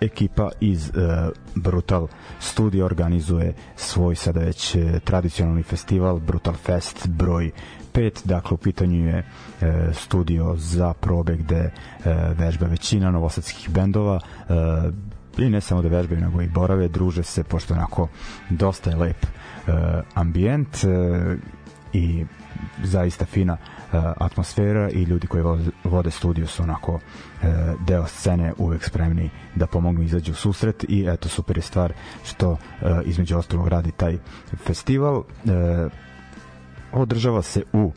ekipa 0.01 0.49
iz 0.59 0.89
e, 0.89 0.91
Brutal 1.55 2.07
Studio 2.39 2.85
organizuje 2.85 3.53
svoj 3.75 4.15
sada 4.15 4.39
već 4.39 4.77
tradicionalni 5.03 5.63
festival 5.63 6.19
Brutal 6.19 6.53
Fest 6.53 7.07
broj 7.07 7.51
5, 7.95 8.25
dakle 8.25 8.55
u 8.55 8.57
pitanju 8.57 9.07
je 9.07 9.17
e, 9.17 9.25
studio 9.93 10.55
za 10.57 10.93
probe 10.93 11.35
gde 11.35 11.55
e, 11.55 11.71
vežba 12.37 12.67
većina 12.67 13.11
novosadskih 13.11 13.69
bendova 13.69 14.19
e, 14.19 14.53
i 15.37 15.49
ne 15.49 15.61
samo 15.61 15.81
da 15.81 15.87
vežbaju, 15.87 16.21
nego 16.21 16.41
i 16.41 16.47
borave, 16.47 16.87
druže 16.87 17.23
se, 17.23 17.43
pošto 17.43 17.73
onako 17.73 18.07
dosta 18.49 18.89
je 18.89 18.95
lep 18.95 19.25
uh, 19.25 19.73
ambijent 20.13 20.83
uh, 20.83 21.39
i 21.93 22.25
zaista 22.83 23.25
fina 23.25 23.53
uh, 23.53 23.99
atmosfera 24.17 24.89
i 24.89 25.03
ljudi 25.03 25.27
koji 25.27 25.43
vode 25.83 26.11
studio 26.11 26.47
su 26.47 26.63
onako 26.63 26.93
uh, 26.93 26.99
deo 27.87 28.05
scene 28.07 28.53
uvek 28.57 28.83
spremni 28.83 29.29
da 29.55 29.67
pomognu 29.67 30.03
izađu 30.03 30.31
u 30.31 30.35
susret 30.35 30.85
i 30.89 31.05
eto 31.07 31.29
super 31.29 31.57
je 31.57 31.61
stvar 31.61 31.93
što 32.23 32.51
uh, 32.51 32.57
između 33.05 33.37
ostalog 33.37 33.67
radi 33.67 33.91
taj 33.91 34.17
festival 34.57 35.15
uh, 35.15 35.23
održava 36.91 37.41
se 37.41 37.63
u 37.73 37.83
uh, 37.83 37.93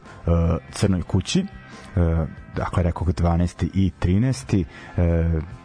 Crnoj 0.72 1.02
kući 1.02 1.40
uh, 1.96 2.28
dakle 2.56 2.82
rekao 2.82 3.06
12. 3.06 3.68
i 3.74 3.92
13. 4.00 4.64
Uh, 4.96 5.57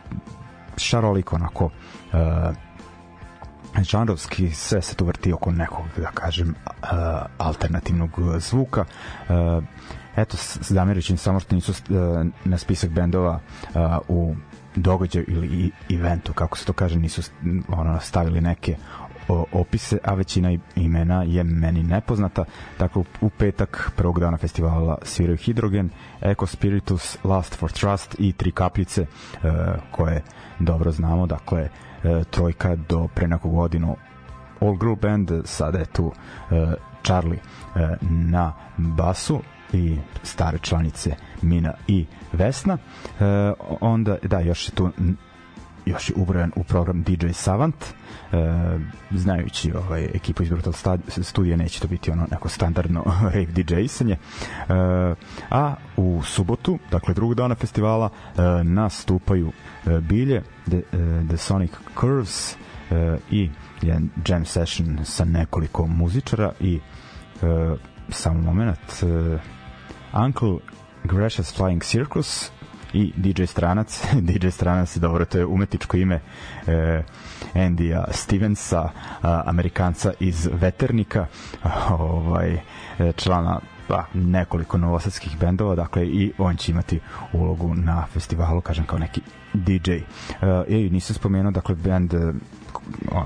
šaroliko 0.78 1.36
onako 1.36 1.66
uh, 1.66 2.20
žanrovski 3.82 4.52
sve 4.52 4.82
se 4.82 4.96
tu 4.96 5.06
vrti 5.06 5.34
oko 5.34 5.52
nekog 5.52 5.86
da 5.98 6.08
kažem 6.08 6.50
uh, 6.50 6.88
alternativnog 7.38 8.12
zvuka 8.38 8.86
uh, 9.30 9.64
eto 10.16 10.38
zamirićim 10.62 11.18
samo 11.18 11.40
što 11.40 11.56
nisu 11.56 11.72
uh, 11.72 11.98
na 12.46 12.58
spisak 12.58 12.90
bendova 12.90 13.40
uh, 13.64 13.82
u 14.08 14.36
događaju 14.76 15.26
ili 15.28 15.72
eventu 15.90 16.34
kako 16.34 16.58
se 16.58 16.66
to 16.66 16.74
kaže 16.74 17.00
nisu 17.00 17.22
ono 17.68 18.00
stavili 18.00 18.42
neke 18.42 18.76
opise, 19.52 19.98
a 20.04 20.14
većina 20.14 20.58
imena 20.76 21.24
je 21.24 21.44
meni 21.44 21.84
nepoznata. 21.84 22.46
Dakle, 22.80 23.04
u, 23.22 23.30
petak 23.30 23.92
prvog 23.96 24.20
dana 24.20 24.38
festivala 24.38 24.98
sviraju 25.04 25.38
Hidrogen, 25.38 25.90
Eco 26.22 26.46
Spiritus, 26.46 27.18
Last 27.24 27.56
for 27.56 27.72
Trust 27.72 28.16
i 28.20 28.32
Tri 28.32 28.52
kapljice, 28.52 29.02
e, 29.02 29.08
koje 29.92 30.22
dobro 30.60 30.92
znamo, 30.92 31.26
dakle, 31.26 31.70
e, 32.04 32.24
trojka 32.32 32.76
do 32.76 33.08
pre 33.16 33.28
neku 33.28 33.50
godinu 33.50 33.96
All 34.62 34.76
Group 34.76 35.02
Band, 35.02 35.32
sada 35.46 35.80
je 35.80 35.86
tu 35.86 36.12
e, 36.52 36.74
Charlie 37.04 37.40
e, 37.76 37.96
na 38.02 38.54
basu 38.78 39.42
i 39.74 39.98
stare 40.24 40.58
članice 40.58 41.16
Mina 41.42 41.74
i 41.88 42.06
Vesna. 42.34 42.78
E, 43.20 43.54
onda, 43.82 44.18
da, 44.24 44.40
još 44.40 44.70
je 44.70 44.72
tu 44.72 44.90
još 45.86 46.10
je 46.10 46.16
ubrojan 46.16 46.52
u 46.56 46.64
program 46.64 47.04
DJ 47.04 47.28
Savant. 47.34 47.76
E, 47.86 48.38
znajući 49.12 49.74
ovaj, 49.74 50.04
ekipu 50.04 50.44
iz 50.44 50.50
Brutal 50.50 50.74
studija 51.08 51.58
neće 51.58 51.80
to 51.80 51.88
biti 51.88 52.12
ono 52.12 52.28
neko 52.32 52.50
standardno 52.50 53.04
rave 53.34 53.46
DJ-sanje 53.46 54.12
e, 54.14 54.18
a 55.50 55.76
u 55.98 56.22
subotu 56.24 56.80
dakle 56.92 57.14
drugog 57.14 57.36
dana 57.36 57.56
festivala 57.56 58.10
e, 58.10 58.42
nastupaju 58.64 59.52
e, 59.86 60.00
Bilje 60.00 60.42
The, 60.66 60.78
e, 60.78 60.82
The 61.28 61.38
Sonic 61.38 61.72
Curves 62.00 62.56
e, 62.92 63.18
i 63.32 63.50
jedan 63.82 64.10
jam 64.28 64.46
session 64.46 65.00
sa 65.04 65.26
nekoliko 65.26 65.88
muzičara 65.88 66.52
i 66.60 66.76
e, 66.76 67.76
samo 68.10 68.42
moment 68.42 69.04
e, 69.04 69.06
Uncle 70.26 70.58
Gresh's 71.04 71.58
Flying 71.58 71.84
Circus 71.84 72.52
i 72.94 73.12
DJ 73.16 73.44
Stranac. 73.44 74.04
DJ 74.28 74.48
Stranac, 74.48 74.98
dobro, 74.98 75.26
to 75.26 75.38
je 75.38 75.46
umetničko 75.46 75.98
ime 75.98 76.20
e, 76.68 77.04
Andija 77.54 78.06
Stevensa, 78.12 78.90
a, 79.22 79.44
Amerikanca 79.46 80.12
iz 80.20 80.50
Veternika, 80.54 81.26
ovaj, 82.00 82.54
e, 82.54 82.60
člana 83.16 83.60
pa, 83.88 84.06
nekoliko 84.14 84.78
novosadskih 84.78 85.38
bendova, 85.40 85.76
dakle 85.76 86.08
i 86.08 86.32
on 86.38 86.56
će 86.56 86.72
imati 86.72 87.00
ulogu 87.34 87.76
na 87.76 88.06
festivalu, 88.14 88.62
kažem 88.62 88.86
kao 88.86 89.00
neki 89.00 89.22
DJ. 89.54 89.92
E, 89.92 90.04
e 90.68 90.90
nisam 90.92 91.16
spomenuo, 91.16 91.52
dakle, 91.52 91.76
bend 91.76 92.14
e, 92.14 92.34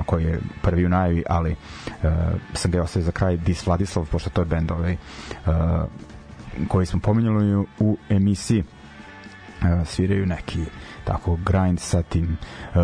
koji 0.06 0.24
je 0.24 0.40
prvi 0.62 0.86
u 0.86 0.90
najavi, 0.90 1.24
ali 1.30 1.52
uh, 1.52 2.10
sam 2.54 2.72
ga 2.72 2.82
ostavio 2.82 3.06
za 3.06 3.12
kraj 3.12 3.38
Dis 3.38 3.66
Vladislav, 3.66 4.08
pošto 4.12 4.30
to 4.30 4.42
je 4.42 4.46
bend 4.46 4.72
ovaj, 4.72 4.94
uh, 5.46 5.54
koji 6.68 6.86
smo 6.86 7.00
pominjali 7.00 7.66
u 7.80 7.98
emisiji 8.10 8.64
sviraju 9.86 10.26
neki 10.26 10.66
tako 11.04 11.38
grind 11.46 11.80
sa 11.80 12.02
tim 12.02 12.38
uh, 12.76 12.82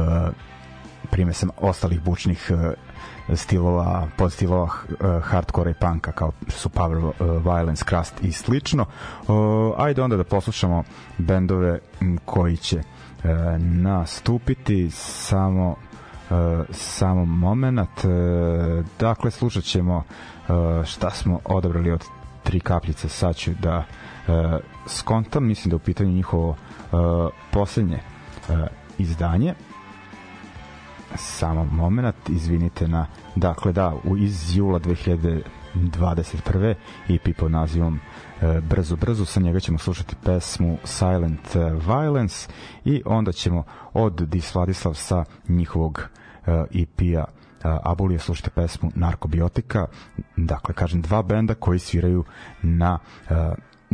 primesama 1.11 1.53
ostalih 1.57 2.01
bučnih 2.01 2.51
uh, 2.51 2.73
stilova, 3.35 4.07
podstilova 4.17 4.63
uh, 4.63 5.23
hardcore 5.23 5.71
i 5.71 5.73
punka 5.73 6.11
kao 6.11 6.31
su 6.47 6.69
Power 6.69 6.97
uh, 6.97 7.13
Violence, 7.43 7.85
Crust 7.89 8.13
i 8.21 8.31
slično. 8.31 8.85
Uh, 9.27 9.35
ajde 9.77 10.01
onda 10.01 10.17
da 10.17 10.23
poslušamo 10.23 10.83
bendove 11.17 11.79
koji 12.25 12.57
će 12.57 12.77
uh, 12.77 12.83
nastupiti 13.61 14.91
samo 14.91 15.69
uh, 15.69 16.65
samo 16.71 17.25
moment 17.25 18.03
uh, 18.03 18.85
dakle 18.99 19.31
slušat 19.31 19.63
ćemo 19.63 19.95
uh, 19.97 20.85
šta 20.85 21.09
smo 21.09 21.39
odabrali 21.45 21.91
od 21.91 22.03
tri 22.43 22.59
kapljice 22.59 23.09
sad 23.09 23.35
ću 23.35 23.51
da 23.61 23.77
uh, 23.77 23.85
skontam, 24.87 25.47
mislim 25.47 25.69
da 25.69 25.75
u 25.75 25.79
pitanju 25.79 26.11
njihovo 26.11 26.49
uh, 26.49 26.57
poslednje 27.51 27.99
uh, 28.49 28.55
izdanje 28.97 29.53
samo 31.15 31.65
moment, 31.65 32.29
izvinite 32.29 32.87
na 32.87 33.07
dakle 33.35 33.71
da, 33.71 33.93
u, 34.03 34.17
iz 34.17 34.57
jula 34.57 34.79
2021. 34.79 36.75
EP 37.09 37.37
pod 37.37 37.51
nazivom 37.51 37.99
Brzo 38.61 38.95
Brzo, 38.95 39.25
sa 39.25 39.39
njega 39.39 39.59
ćemo 39.59 39.77
slušati 39.77 40.15
pesmu 40.23 40.77
Silent 40.83 41.55
Violence 41.87 42.47
i 42.85 43.01
onda 43.05 43.31
ćemo 43.31 43.63
od 43.93 44.13
Dis 44.13 44.55
Vladislav 44.55 44.93
sa 44.93 45.25
njihovog 45.47 46.09
EP-a 46.73 47.23
uh, 47.23 47.25
Abulije 47.83 48.19
slušate 48.19 48.49
pesmu 48.49 48.91
Narkobiotika, 48.95 49.87
dakle 50.37 50.73
kažem 50.73 51.01
dva 51.01 51.21
benda 51.21 51.53
koji 51.53 51.79
sviraju 51.79 52.23
na 52.61 52.99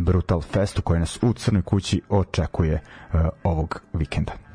Brutal 0.03 0.41
Festu 0.41 0.81
koji 0.81 0.99
nas 0.99 1.19
u 1.23 1.33
Crnoj 1.33 1.61
kući 1.61 2.01
očekuje 2.09 2.73
uh, 3.13 3.19
ovog 3.43 3.81
vikenda. 3.93 4.48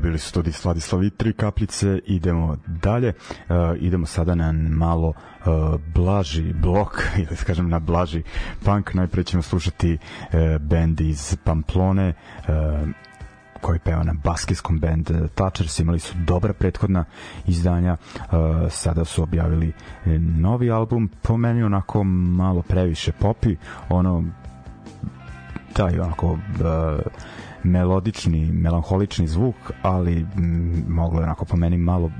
Bili 0.00 0.18
su 0.18 0.32
to 0.32 0.42
Vladislav 0.64 1.04
i 1.04 1.10
tri 1.10 1.32
kapljice, 1.32 2.00
idemo 2.06 2.56
dalje, 2.66 3.08
uh, 3.08 3.56
idemo 3.80 4.06
sada 4.06 4.34
na 4.34 4.52
malo 4.52 5.08
uh, 5.08 5.80
blaži 5.94 6.52
blok, 6.52 7.02
ili 7.16 7.26
da 7.26 7.44
kažem 7.44 7.68
na 7.68 7.78
blaži 7.78 8.22
punk, 8.64 8.94
najpre 8.94 9.24
ćemo 9.24 9.42
slušati 9.42 9.92
uh, 9.94 10.62
band 10.62 11.00
iz 11.00 11.36
Pamplone, 11.44 12.14
koji 13.60 13.78
peva 13.78 14.02
na 14.02 14.14
baskijskom 14.24 14.78
band 14.78 15.10
Touchers, 15.34 15.80
imali 15.80 15.98
su 15.98 16.14
dobra 16.26 16.52
prethodna 16.52 17.04
izdanja, 17.46 17.96
sada 18.70 19.04
su 19.04 19.22
objavili 19.22 19.72
novi 20.38 20.70
album, 20.70 21.10
po 21.22 21.36
meni 21.36 21.62
onako 21.62 22.04
malo 22.04 22.62
previše 22.62 23.12
popi, 23.12 23.56
ono 23.88 24.24
taj 25.76 26.00
onako 26.00 26.26
uh, 26.26 26.38
melodični, 27.66 28.52
melanholični 28.52 29.26
zvuk, 29.28 29.56
ali 29.82 30.26
moglo 30.88 31.20
je 31.20 31.24
onako 31.24 31.44
po 31.44 31.56
meni 31.56 31.78
malo 31.78 32.10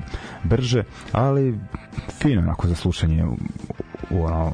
brže, 0.44 0.84
ali 1.12 1.58
fino 2.22 2.42
onako 2.42 2.68
za 2.68 2.74
slušanje 2.74 3.24
u, 3.24 3.36
u 4.10 4.24
ono 4.24 4.52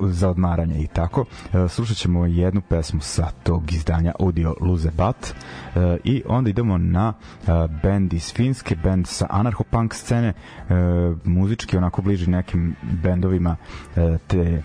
za 0.00 0.30
odmaranje 0.30 0.78
i 0.78 0.86
tako. 0.86 1.24
E, 1.52 1.68
slušat 1.68 1.96
ćemo 1.96 2.26
jednu 2.26 2.60
pesmu 2.60 3.00
sa 3.00 3.30
tog 3.42 3.72
izdanja 3.72 4.12
Audio 4.20 4.54
Luze 4.60 4.90
Bat 4.90 5.34
e, 5.74 5.96
i 6.04 6.22
onda 6.26 6.50
idemo 6.50 6.78
na 6.78 7.12
e, 7.12 7.50
band 7.82 8.12
iz 8.12 8.32
Finske, 8.32 8.76
band 8.76 9.06
sa 9.06 9.26
anarcho-punk 9.30 9.94
scene, 9.94 10.32
muzički 11.24 11.76
onako 11.76 12.02
bliži 12.02 12.30
nekim 12.30 12.76
bendovima 13.02 13.56
te 14.26 14.62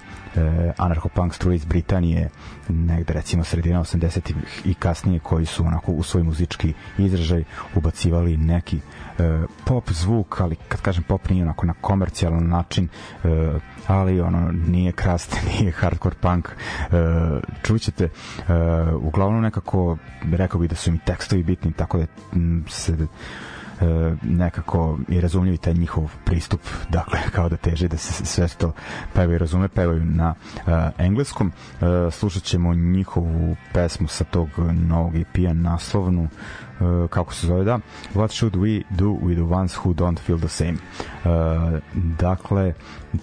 anarcho-punk 0.78 1.34
struje 1.34 1.56
iz 1.56 1.66
Britanije 1.66 2.30
negde 2.70 3.13
recimo 3.13 3.43
sredina 3.43 3.80
80 3.80 4.34
i 4.65 4.74
kasnije 4.74 5.20
koji 5.20 5.45
su 5.45 5.65
onako 5.65 5.91
u 5.91 6.03
svoj 6.03 6.24
muzički 6.24 6.74
izražaj 6.97 7.43
ubacivali 7.76 8.38
neki 8.38 8.80
pop 9.65 9.91
zvuk, 9.91 10.41
ali 10.41 10.55
kad 10.67 10.82
kažem 10.82 11.03
pop 11.03 11.30
nije 11.30 11.43
onako 11.43 11.65
na 11.65 11.74
komercijalan 11.82 12.47
način 12.47 12.88
ali 13.88 14.22
ono 14.22 14.51
nije 14.51 14.91
krast, 14.91 15.38
nije 15.59 15.72
hardcore 15.72 16.15
punk. 16.22 16.49
Uh, 16.49 16.97
čućete 17.63 18.05
uh, 18.05 18.49
uglavnom 19.01 19.41
nekako 19.41 19.97
rekao 20.32 20.59
bih 20.59 20.70
da 20.70 20.76
su 20.76 20.91
mi 20.91 20.99
tekstovi 21.05 21.43
bitni 21.43 21.74
tako 21.74 21.97
da 21.97 22.05
se 22.67 22.93
e, 22.93 23.05
nekako 24.23 24.99
i 25.07 25.21
razumljivi 25.21 25.57
taj 25.57 25.73
njihov 25.73 26.11
pristup, 26.25 26.61
dakle 26.89 27.19
kao 27.32 27.49
da 27.49 27.57
teže 27.57 27.88
da 27.88 27.97
se 27.97 28.25
sve 28.25 28.47
to 28.47 28.71
pevaju 29.13 29.36
i 29.36 29.38
razume, 29.38 29.67
pevaju 29.67 30.05
na 30.05 30.34
uh, 30.55 30.63
engleskom. 30.97 31.51
Uh, 31.82 32.13
slušat 32.13 32.43
ćemo 32.43 32.73
njihovu 32.73 33.55
pesmu 33.73 34.07
sa 34.07 34.23
tog 34.23 34.49
novog 34.88 35.15
EP-a 35.15 35.53
naslovnu 35.53 36.23
uh, 36.80 37.09
kako 37.09 37.34
se 37.34 37.47
zove 37.47 37.63
da? 37.63 37.80
What 38.13 38.32
should 38.32 38.55
we 38.55 38.84
do 38.89 39.05
with 39.05 39.36
the 39.36 39.55
ones 39.55 39.77
who 39.77 39.93
don't 39.93 40.19
feel 40.19 40.39
the 40.39 40.47
same? 40.47 40.73
Uh, 40.73 41.80
dakle 42.19 42.73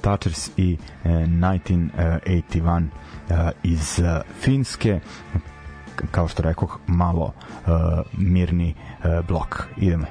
Touchers 0.01 0.51
i 0.57 0.79
uh, 1.05 1.11
1981 1.11 2.87
uh, 3.31 3.37
iz 3.63 3.99
uh, 3.99 4.21
Finske. 4.41 5.01
Kao 6.11 6.29
što 6.29 6.43
rekao 6.43 6.69
malo 6.87 7.25
uh, 7.25 7.73
mirni 8.19 8.75
uh, 8.99 9.27
blok. 9.27 9.63
Idemo 9.77 10.07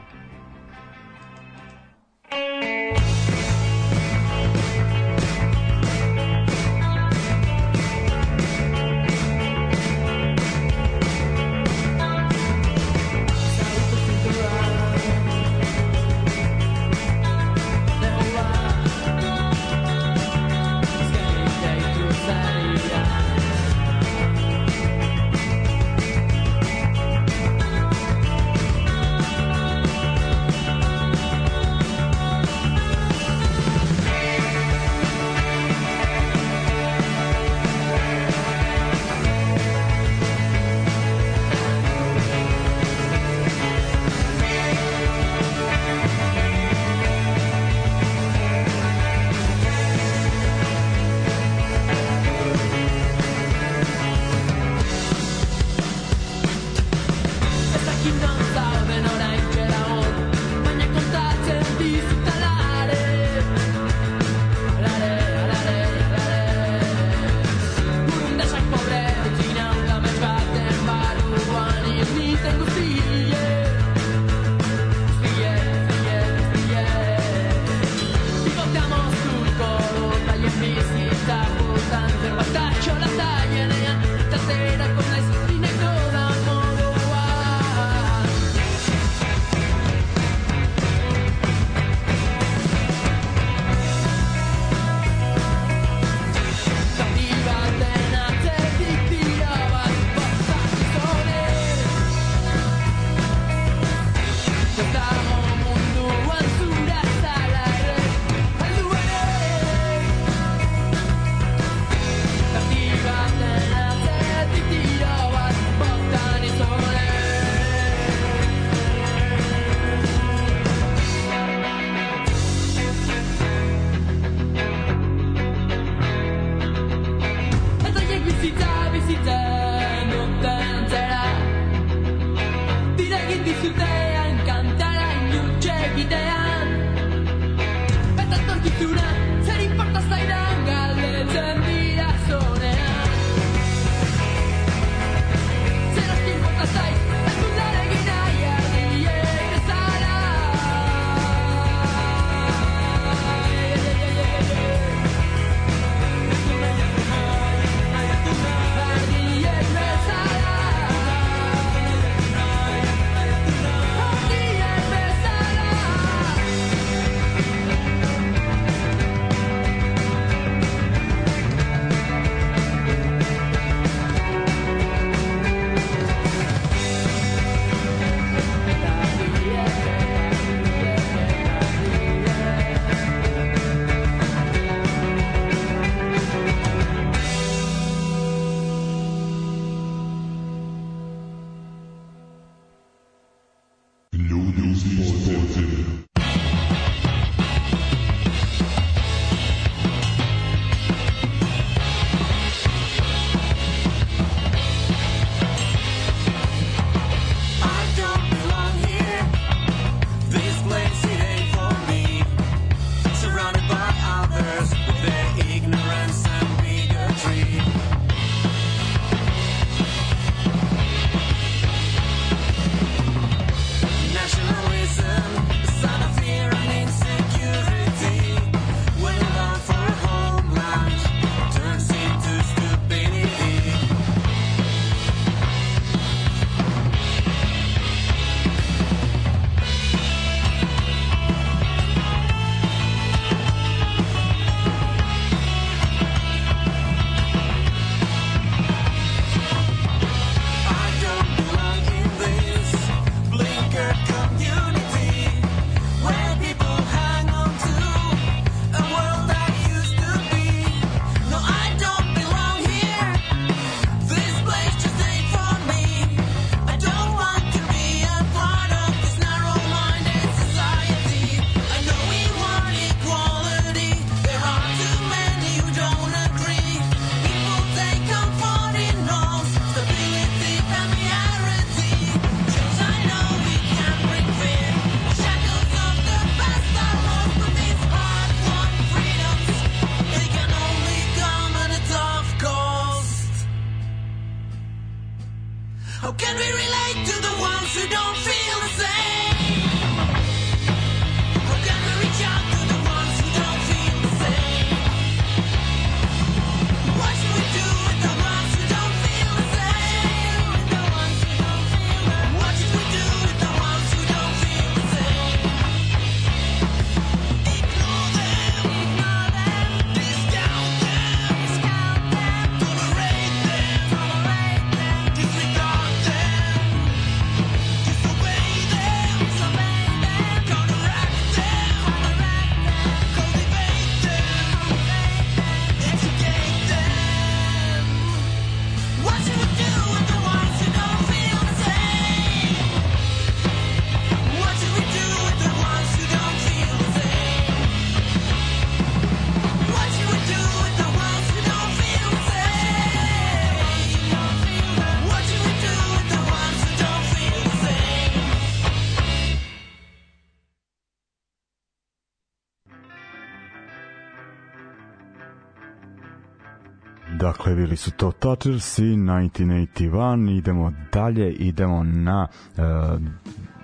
Dakle, 367.26 367.55
bili 367.55 367.78
su 367.78 367.91
to 367.91 368.11
Touchers 368.11 368.80
i 368.80 368.82
1981. 368.82 370.38
Idemo 370.38 370.73
dalje, 370.91 371.34
idemo 371.34 371.84
na 371.84 372.28
uh, 372.57 372.63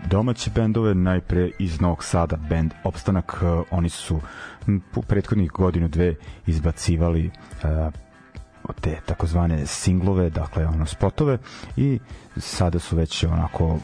domaće 0.09 0.51
bendove, 0.55 0.95
najpre 0.95 1.51
iz 1.59 1.81
Novog 1.81 2.03
Sada, 2.03 2.37
band 2.49 2.73
Opstanak. 2.83 3.37
Uh, 3.41 3.65
oni 3.71 3.89
su 3.89 4.21
u 4.95 5.01
prethodnih 5.01 5.51
godinu 5.51 5.87
dve 5.87 6.15
izbacivali 6.47 7.31
uh, 7.63 7.93
te 8.81 8.99
takozvane 9.05 9.65
singlove, 9.65 10.29
dakle 10.29 10.65
ono 10.65 10.85
spotove 10.85 11.37
i 11.77 11.99
sada 12.37 12.79
su 12.79 12.95
već 12.95 13.23
onako 13.23 13.79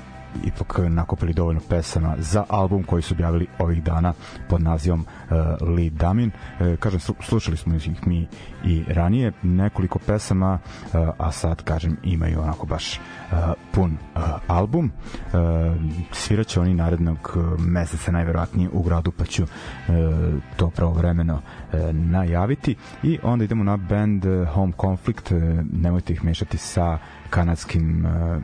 ipak 0.45 0.79
nakopili 0.89 1.33
dovoljno 1.33 1.61
pesama 1.69 2.15
za 2.17 2.45
album 2.49 2.83
koji 2.83 3.01
su 3.01 3.13
objavili 3.13 3.47
ovih 3.59 3.83
dana 3.83 4.13
pod 4.49 4.61
nazivom 4.61 4.99
uh, 4.99 5.67
Lee 5.75 5.89
Damin. 5.89 6.31
Uh, 6.59 6.75
kažem, 6.79 6.99
slušali 6.99 7.57
smo 7.57 7.75
ih 7.75 8.07
mi 8.07 8.27
i 8.65 8.83
ranije, 8.87 9.31
nekoliko 9.43 9.99
pesama, 9.99 10.59
uh, 10.83 11.09
a 11.17 11.31
sad, 11.31 11.63
kažem, 11.63 11.97
imaju 12.03 12.41
onako 12.41 12.65
baš 12.65 12.99
uh, 12.99 13.37
pun 13.71 13.91
uh, 14.15 14.21
album. 14.47 14.91
Uh, 15.25 15.31
sviraće 16.11 16.59
oni 16.59 16.73
narednog 16.73 17.37
meseca 17.59 18.11
najverovatnije 18.11 18.69
u 18.73 18.83
gradu, 18.83 19.11
pa 19.11 19.25
ću 19.25 19.43
uh, 19.43 19.49
to 20.55 20.69
pravovremeno 20.69 21.33
uh, 21.33 21.79
najaviti. 21.93 22.75
I 23.03 23.19
onda 23.23 23.45
idemo 23.45 23.63
na 23.63 23.77
band 23.77 24.25
Home 24.53 24.73
Conflict, 24.81 25.31
uh, 25.31 25.37
nemojte 25.73 26.13
ih 26.13 26.23
mešati 26.23 26.57
sa 26.57 26.97
kanadskim 27.29 28.05
uh, 28.05 28.41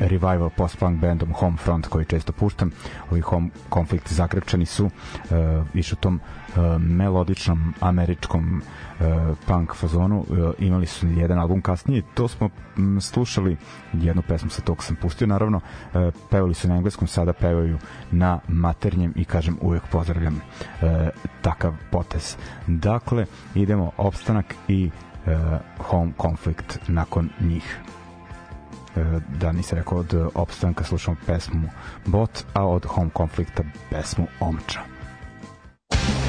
revival 0.00 0.50
post-punk 0.50 1.00
bandom 1.00 1.32
Homefront 1.32 1.86
koji 1.86 2.04
često 2.04 2.32
puštam. 2.32 2.70
Ovi 3.10 3.20
Home 3.20 3.48
Conflict 3.74 4.12
zakrepčani 4.12 4.66
su 4.66 4.84
uh, 4.84 4.90
više 5.74 5.94
u 5.94 5.96
tom 5.96 6.20
uh, 6.20 6.62
melodičnom 6.78 7.74
američkom 7.80 8.62
uh, 9.00 9.06
punk 9.46 9.74
fazonu. 9.74 10.18
Uh, 10.18 10.36
imali 10.58 10.86
su 10.86 11.06
jedan 11.06 11.38
album 11.38 11.62
kasnije. 11.62 12.02
To 12.14 12.28
smo 12.28 12.48
m, 12.76 13.00
slušali 13.00 13.56
jednu 13.92 14.22
pesmu 14.22 14.50
sa 14.50 14.62
tog 14.62 14.84
sam 14.84 14.96
pustio 14.96 15.26
naravno. 15.26 15.56
Uh, 15.94 16.14
pevali 16.30 16.54
su 16.54 16.68
na 16.68 16.76
engleskom, 16.76 17.08
sada 17.08 17.32
pevaju 17.32 17.78
na 18.10 18.38
maternjem 18.48 19.12
i 19.16 19.24
kažem 19.24 19.58
uvek 19.60 19.82
pozdravljam 19.92 20.34
uh, 20.34 20.88
takav 21.42 21.74
potez. 21.90 22.36
Dakle, 22.66 23.26
idemo 23.54 23.90
opstanak 23.96 24.54
i 24.68 24.90
uh, 25.26 25.32
Home 25.78 26.12
Conflict 26.20 26.78
nakon 26.88 27.28
njih. 27.40 27.80
E, 28.96 29.20
da 29.40 29.52
nisam 29.52 29.78
rekao 29.78 29.98
od 29.98 30.30
opstanka 30.34 30.84
slušamo 30.84 31.16
pesmu 31.26 31.68
Bot, 32.06 32.44
a 32.52 32.66
od 32.66 32.86
Home 32.86 33.10
Conflicta 33.16 33.62
pesmu 33.90 34.26
Omča. 34.40 34.80
iz 35.90 36.19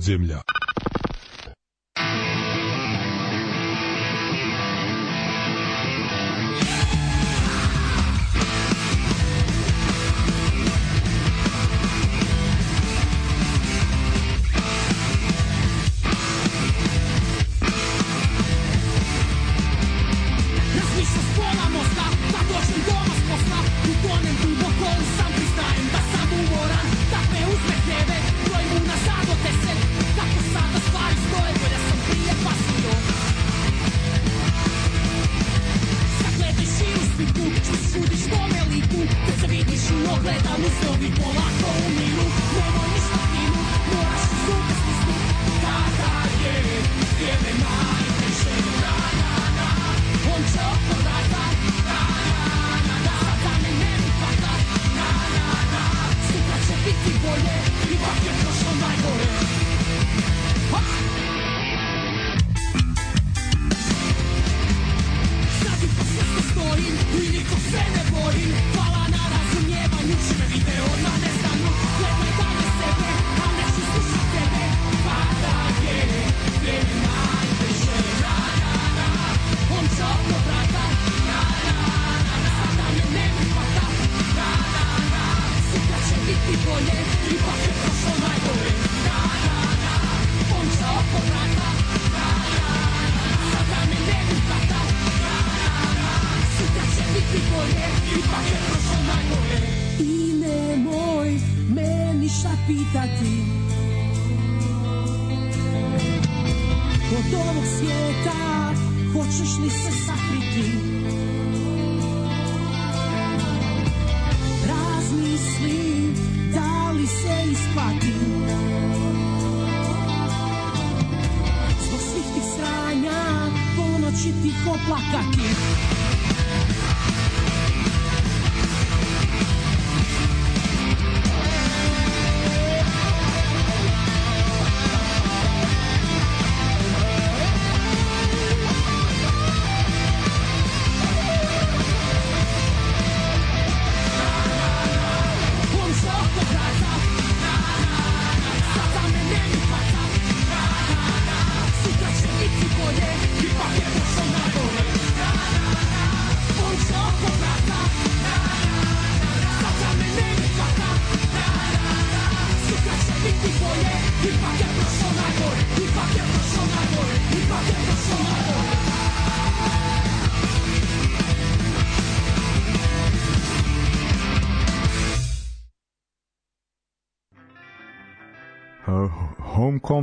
podzemlja. 0.00 0.49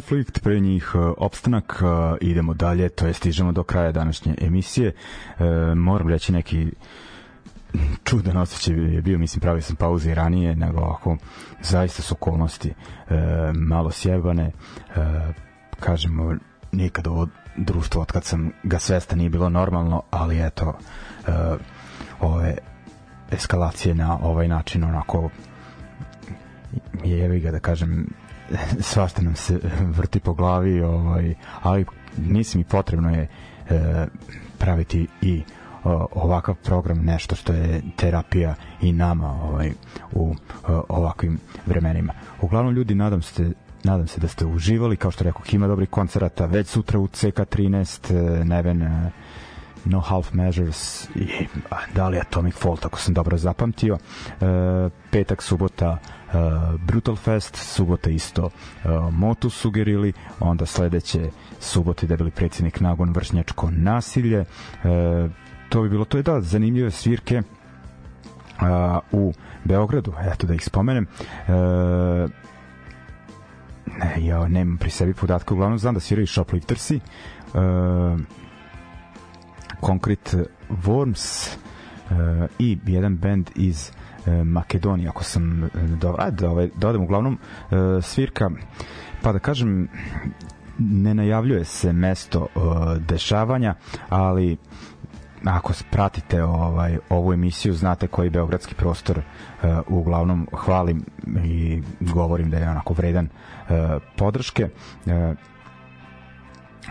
Home 0.08 0.24
conflict, 0.24 0.39
pre 0.43 0.60
njih 0.60 0.95
uh, 0.95 1.14
opstanak, 1.18 1.82
uh, 1.82 2.18
idemo 2.22 2.53
dalje, 2.53 2.89
to 2.89 3.08
je 3.08 3.14
stižemo 3.14 3.51
do 3.51 3.64
kraja 3.64 3.91
današnje 3.91 4.36
emisije. 4.41 4.93
Uh, 5.39 5.45
moram 5.78 6.10
reći 6.10 6.32
neki 6.32 6.72
čudan 8.03 8.38
osjećaj 8.38 8.76
je 8.93 9.01
bio, 9.01 9.18
mislim, 9.18 9.41
pravio 9.41 9.62
sam 9.62 9.76
pauze 9.76 10.12
i 10.12 10.16
ranije, 10.16 10.55
nego 10.55 10.80
ovako, 10.80 11.18
zaista 11.62 12.01
su 12.01 12.14
okolnosti 12.14 12.74
malo 13.53 13.91
sjebane, 13.91 14.51
kažemo, 15.80 16.36
nikad 16.72 17.08
ovo 17.08 17.28
društvo, 17.58 18.01
od 18.01 18.12
kad 18.12 18.24
sam 18.24 18.51
ga 18.64 18.80
svesta 18.80 19.16
nije 19.16 19.30
bilo 19.30 19.49
normalno, 19.49 20.01
ali 20.12 20.45
eto, 20.45 20.78
ove 22.20 22.58
eskalacije 23.32 23.95
na 23.95 24.18
ovaj 24.22 24.47
način, 24.47 24.84
onako, 24.84 25.30
jevi 27.03 27.39
ga 27.39 27.51
da 27.51 27.60
kažem 27.60 28.08
svašta 28.91 29.22
nam 29.22 29.36
se 29.36 29.60
vrti 29.80 30.20
po 30.20 30.34
glavi 30.34 30.82
ovaj 30.82 31.36
ali 31.62 31.86
mislim 32.18 32.62
i 32.62 32.64
potrebno 32.64 33.10
je 33.10 33.28
e, 33.70 34.08
praviti 34.58 35.08
i 35.22 35.43
o, 35.84 36.08
ovakav 36.12 36.56
program 36.56 36.98
nešto 37.06 37.36
što 37.36 37.54
je 37.54 37.82
terapija 37.95 38.56
i 38.82 38.91
nama 38.91 39.43
ovaj 39.43 39.72
u 40.14 40.36
o, 40.68 40.84
ovakvim 40.89 41.39
vremenima. 41.66 42.14
Uglavnom 42.41 42.74
ljudi 42.74 42.95
nadam 42.95 43.22
se 43.22 43.52
nadam 43.84 44.08
se 44.08 44.20
da 44.20 44.28
ste 44.28 44.45
uživali 44.45 44.98
kao 44.98 45.12
što 45.12 45.24
rekao 45.24 45.41
ima 45.52 45.68
dobri 45.68 45.86
koncerata 45.86 46.45
već 46.45 46.68
sutra 46.68 47.00
u 47.00 47.08
CK13 47.08 48.14
e, 48.41 48.45
Neven 48.45 48.82
e, 48.82 49.12
No 49.90 50.00
Half 50.00 50.34
Measures 50.34 51.10
i 51.16 51.48
da 51.96 52.08
li 52.10 52.20
Atomic 52.20 52.56
Fault 52.56 52.86
ako 52.86 53.00
sam 53.00 53.14
dobro 53.14 53.38
zapamtio? 53.38 53.98
E, 53.98 54.90
petak, 55.12 55.44
subota 55.44 55.98
e, 55.98 56.38
Brutal 56.86 57.16
Fest 57.16 57.56
subota 57.56 58.10
isto 58.10 58.50
e, 58.86 58.90
Motu 59.12 59.50
sugerili 59.50 60.14
onda 60.40 60.66
sledeće 60.66 61.30
subote 61.60 62.08
debeli 62.08 62.32
predsjednik 62.32 62.80
Nagon 62.80 63.14
vršnjačko 63.14 63.70
nasilje. 63.72 64.40
E, 64.40 64.46
to 65.70 65.82
bi 65.82 65.90
bilo 65.90 66.06
to. 66.06 66.18
Je 66.18 66.24
da 66.24 66.42
zanimljive 66.42 66.92
svirke 66.92 67.42
a, 68.60 69.00
u 69.12 69.34
Beogradu 69.64 70.14
eto 70.34 70.48
da 70.48 70.54
ih 70.54 70.64
spomenem. 70.66 71.08
E, 71.48 71.52
ne, 74.00 74.26
ja 74.26 74.48
nemam 74.48 74.78
pri 74.78 74.90
sebi 74.90 75.14
podatke. 75.14 75.54
Uglavnom 75.54 75.80
znam 75.80 75.94
da 75.94 76.00
sviraju 76.00 76.28
Shopliftersi. 76.28 76.96
E, 76.96 77.00
Concrete 79.82 80.45
Worms 80.69 81.55
uh, 81.55 82.15
i 82.59 82.78
jedan 82.86 83.17
band 83.17 83.49
iz 83.55 83.91
uh, 83.91 84.34
Makedonije 84.34 85.09
ako 85.09 85.23
sam 85.23 85.69
do, 86.01 86.15
a, 86.17 86.30
da, 86.30 86.49
ovaj, 86.49 86.69
da 86.75 86.89
odem 86.89 87.03
uglavnom 87.03 87.38
svirka. 88.01 88.49
Pa 89.21 89.32
da 89.32 89.39
kažem 89.39 89.88
ne 90.80 91.13
najavljuje 91.13 91.65
se 91.65 91.93
mesto 91.93 92.47
dešavanja 93.07 93.75
ali 94.09 94.57
ako 95.45 95.73
pratite 95.91 96.43
ovaj 96.43 96.97
ovu 97.09 97.34
emisiju 97.34 97.73
znate 97.73 98.07
koji 98.07 98.30
beogradski 98.30 98.75
prostor 98.75 99.17
uh, 99.17 99.69
uglavnom 99.88 100.47
hvalim 100.53 101.05
i 101.43 101.82
govorim 101.99 102.49
da 102.49 102.57
je 102.57 102.69
onako 102.69 102.93
vredan 102.93 103.25
uh, 103.30 104.01
podrške. 104.17 104.69
Uh, 105.05 105.13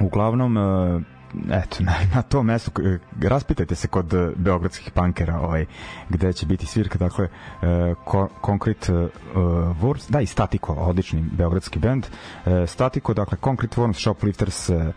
uglavnom 0.00 0.56
uh, 0.56 1.02
eto, 1.50 1.82
na, 1.84 1.94
na 2.14 2.22
to 2.22 2.42
mesto 2.42 2.70
e, 2.82 2.98
raspitajte 3.28 3.74
se 3.74 3.88
kod 3.88 4.14
e, 4.14 4.30
beogradskih 4.36 4.90
pankera 4.90 5.40
ovaj, 5.40 5.66
gde 6.08 6.32
će 6.32 6.46
biti 6.46 6.66
svirka 6.66 6.98
dakle 6.98 7.28
e, 7.62 7.94
Concrete 8.46 8.92
uh, 8.92 9.10
Worms 9.82 10.10
da 10.10 10.20
i 10.20 10.26
Statiko, 10.26 10.72
odlični 10.72 11.24
beogradski 11.32 11.78
bend 11.78 12.06
e, 12.46 12.66
Statiko, 12.66 13.14
dakle 13.14 13.38
Concrete 13.44 13.80
Worms 13.80 14.00
Shoplifters, 14.00 14.70
e, 14.70 14.92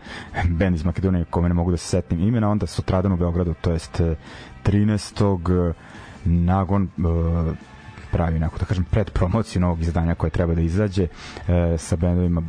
bend 0.48 0.76
iz 0.76 0.84
Makedonije 0.84 1.24
kome 1.24 1.48
ne 1.48 1.54
mogu 1.54 1.70
da 1.70 1.76
se 1.76 1.86
setim 1.86 2.20
imena, 2.20 2.50
onda 2.50 2.66
sutradan 2.66 3.12
u 3.12 3.16
Beogradu 3.16 3.54
to 3.60 3.70
jest 3.72 4.00
13. 4.64 5.72
nagon 6.24 6.88
uh, 6.98 7.56
pravi 8.10 8.38
neku, 8.38 8.58
da 8.58 8.64
kažem, 8.64 8.84
pred 8.84 9.10
promociju 9.10 9.60
novog 9.60 9.80
izdanja 9.80 10.14
koje 10.14 10.30
treba 10.30 10.54
da 10.54 10.60
izađe 10.60 11.02
e, 11.02 11.78
sa 11.78 11.96
bendovima 11.96 12.42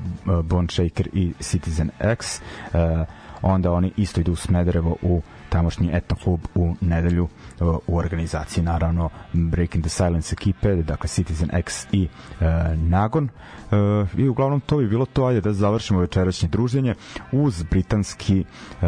Bone 0.43 0.67
Shaker 0.67 1.09
i 1.13 1.33
Citizen 1.39 1.89
X 1.99 2.41
e, 2.73 3.05
onda 3.41 3.71
oni 3.71 3.91
isto 3.97 4.21
idu 4.21 4.31
u 4.31 4.35
Smederevo 4.35 4.95
u 5.01 5.21
tamošnji 5.49 5.89
etno 5.93 6.17
klub 6.23 6.39
u 6.55 6.75
nedelju 6.81 7.27
u 7.87 7.97
organizaciji 7.97 8.63
naravno 8.63 9.09
Breaking 9.33 9.83
the 9.83 9.89
Silence 9.89 10.33
ekipe, 10.33 10.75
dakle 10.75 11.07
Citizen 11.07 11.49
X 11.53 11.87
i 11.91 12.03
e, 12.03 12.45
Nagon. 12.75 13.29
E, 13.71 13.75
i 14.17 14.27
uglavnom 14.27 14.59
to 14.59 14.77
bi 14.77 14.87
bilo 14.87 15.05
to, 15.05 15.25
ajde 15.25 15.41
da 15.41 15.53
završimo 15.53 15.99
večerašnje 15.99 16.49
druženje 16.49 16.95
uz 17.31 17.63
britanski 17.63 18.39
e, 18.39 18.85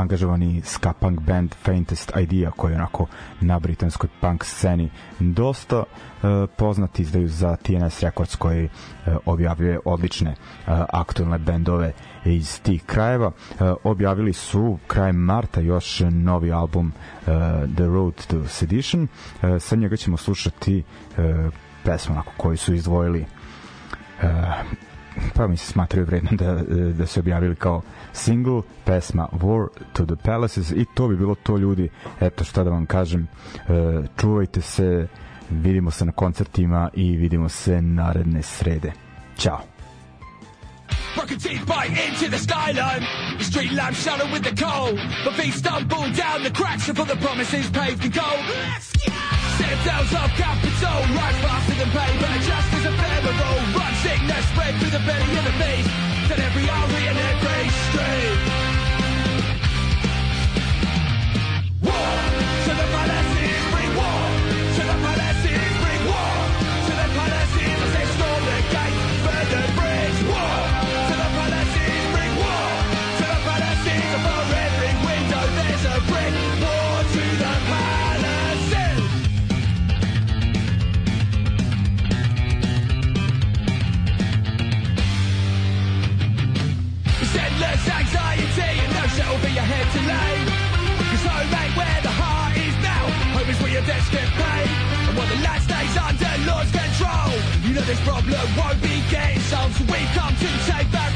angažovani 0.00 0.62
ska 0.64 0.92
punk 0.92 1.20
band 1.20 1.54
Faintest 1.54 2.12
Idea 2.16 2.50
koji 2.50 2.72
je 2.72 2.76
onako 2.76 3.06
na 3.40 3.58
britanskoj 3.58 4.10
punk 4.20 4.44
sceni 4.44 4.90
dosta 5.18 5.82
e, 5.86 6.46
poznati 6.56 7.02
izdaju 7.02 7.28
za 7.28 7.56
TNS 7.56 8.02
Records 8.02 8.36
koji 8.36 8.64
e, 8.64 8.68
objavljuje 9.26 9.80
odlične 9.84 10.30
e, 10.30 10.34
aktualne 10.92 11.38
bendove 11.38 11.92
iz 12.24 12.60
tih 12.60 12.84
krajeva. 12.84 13.32
E, 13.50 13.72
objavili 13.84 14.32
su 14.32 14.78
krajem 14.86 15.16
marta 15.16 15.60
još 15.60 16.00
novi 16.10 16.52
album 16.52 16.92
e, 16.92 17.24
The 17.76 17.84
Road 17.86 18.26
to 18.26 18.46
Sedition. 18.48 19.08
E, 19.42 19.60
sa 19.60 19.76
njega 19.76 19.96
ćemo 19.96 20.16
slušati 20.16 20.82
e, 21.18 21.48
pesmu 21.84 22.14
onako 22.14 22.32
koju 22.36 22.56
su 22.56 22.74
izdvojili 22.74 23.20
e, 23.20 23.26
pa 25.34 25.46
mi 25.46 25.56
se 25.56 25.72
smatraju 25.72 26.06
vredno 26.06 26.30
da, 26.32 26.54
da 26.92 27.06
se 27.06 27.20
objavili 27.20 27.56
kao 27.56 27.82
single, 28.12 28.62
pesma 28.84 29.28
War 29.32 29.66
to 29.92 30.06
the 30.06 30.16
Palaces 30.24 30.70
i 30.70 30.84
to 30.94 31.08
bi 31.08 31.16
bilo 31.16 31.34
to 31.34 31.56
ljudi, 31.56 31.88
eto 32.20 32.44
šta 32.44 32.64
da 32.64 32.70
vam 32.70 32.86
kažem 32.86 33.26
e, 33.68 34.02
čuvajte 34.16 34.60
se 34.60 35.08
vidimo 35.50 35.90
se 35.90 36.04
na 36.04 36.12
koncertima 36.12 36.90
i 36.94 37.16
vidimo 37.16 37.48
se 37.48 37.82
naredne 37.82 38.42
srede. 38.42 38.92
Ćao 39.36 39.75
Broken 41.14 41.38
teeth 41.38 41.66
bite 41.66 41.90
into 41.96 42.28
the 42.30 42.38
skyline. 42.38 43.02
The 43.38 43.44
street 43.44 43.72
lamps 43.72 44.02
shadow 44.02 44.30
with 44.30 44.44
the 44.44 44.54
cold. 44.54 44.98
But 45.24 45.34
feet 45.34 45.54
stumble 45.54 46.10
down 46.12 46.42
the 46.42 46.50
cracks 46.50 46.88
of 46.88 46.96
the 46.96 47.16
promises 47.16 47.70
paved 47.70 48.04
in 48.04 48.10
gold. 48.10 48.44
Let's 48.48 48.92
go! 48.92 49.12
Citadels 49.56 50.12
of 50.12 50.30
capital, 50.36 50.98
rise 51.16 51.38
faster 51.40 51.74
than 51.80 51.90
paper. 51.90 52.32
Just 52.44 52.68
as 52.74 52.84
ephemeral, 52.84 53.56
run 53.78 53.94
sickness 54.04 54.44
spread 54.52 54.74
through 54.78 54.90
the 54.90 55.00
belly 55.08 55.38
of 55.38 55.44
the 55.48 55.56
beast. 55.56 55.88
That 56.28 56.38
every 56.40 56.68
artery 56.68 57.06
and 57.08 57.18
every 57.18 57.68
street. 57.88 58.56
War 61.82 62.25
day. 90.16 90.36
Cause 91.10 91.24
home 91.28 91.52
ain't 91.60 91.74
where 91.76 92.00
the 92.02 92.14
heart 92.20 92.54
is 92.56 92.76
now. 92.82 93.04
Home 93.36 93.48
is 93.50 93.58
where 93.62 93.72
your 93.76 93.84
debts 93.88 94.08
get 94.10 94.28
paid. 94.40 94.68
And 95.08 95.14
while 95.16 95.28
the 95.28 95.40
land 95.44 95.62
stays 95.68 95.96
under 95.96 96.32
Lord's 96.48 96.72
control, 96.72 97.30
you 97.64 97.72
know 97.76 97.84
this 97.84 98.00
problem 98.08 98.46
won't 98.56 98.80
be 98.82 98.96
getting 99.12 99.40
solved. 99.50 99.74
So 99.76 99.84
we 99.92 100.00
come 100.16 100.34
to 100.34 100.48
take 100.70 100.88
back 100.92 101.15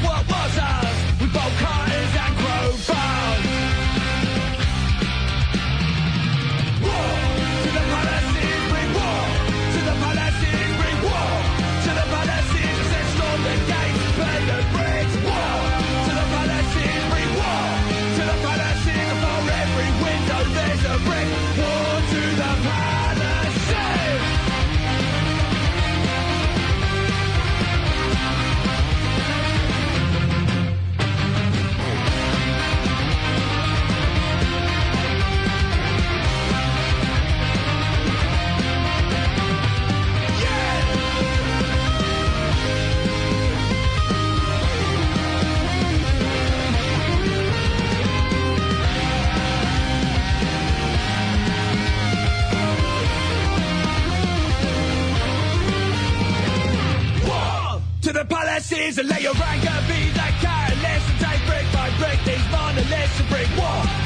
is 58.80 58.98
a 58.98 59.02
layer. 59.02 59.30
I 59.34 59.56
could 59.58 59.86
be 59.88 60.10
that 60.16 60.32
careless 60.40 61.04
and 61.16 61.26
I 61.26 61.36
break 61.46 61.66
by 61.72 61.88
break 61.98 62.18
these 62.24 62.46
monoliths 62.50 63.16
to 63.18 63.24
break 63.24 63.48
war. 63.56 63.99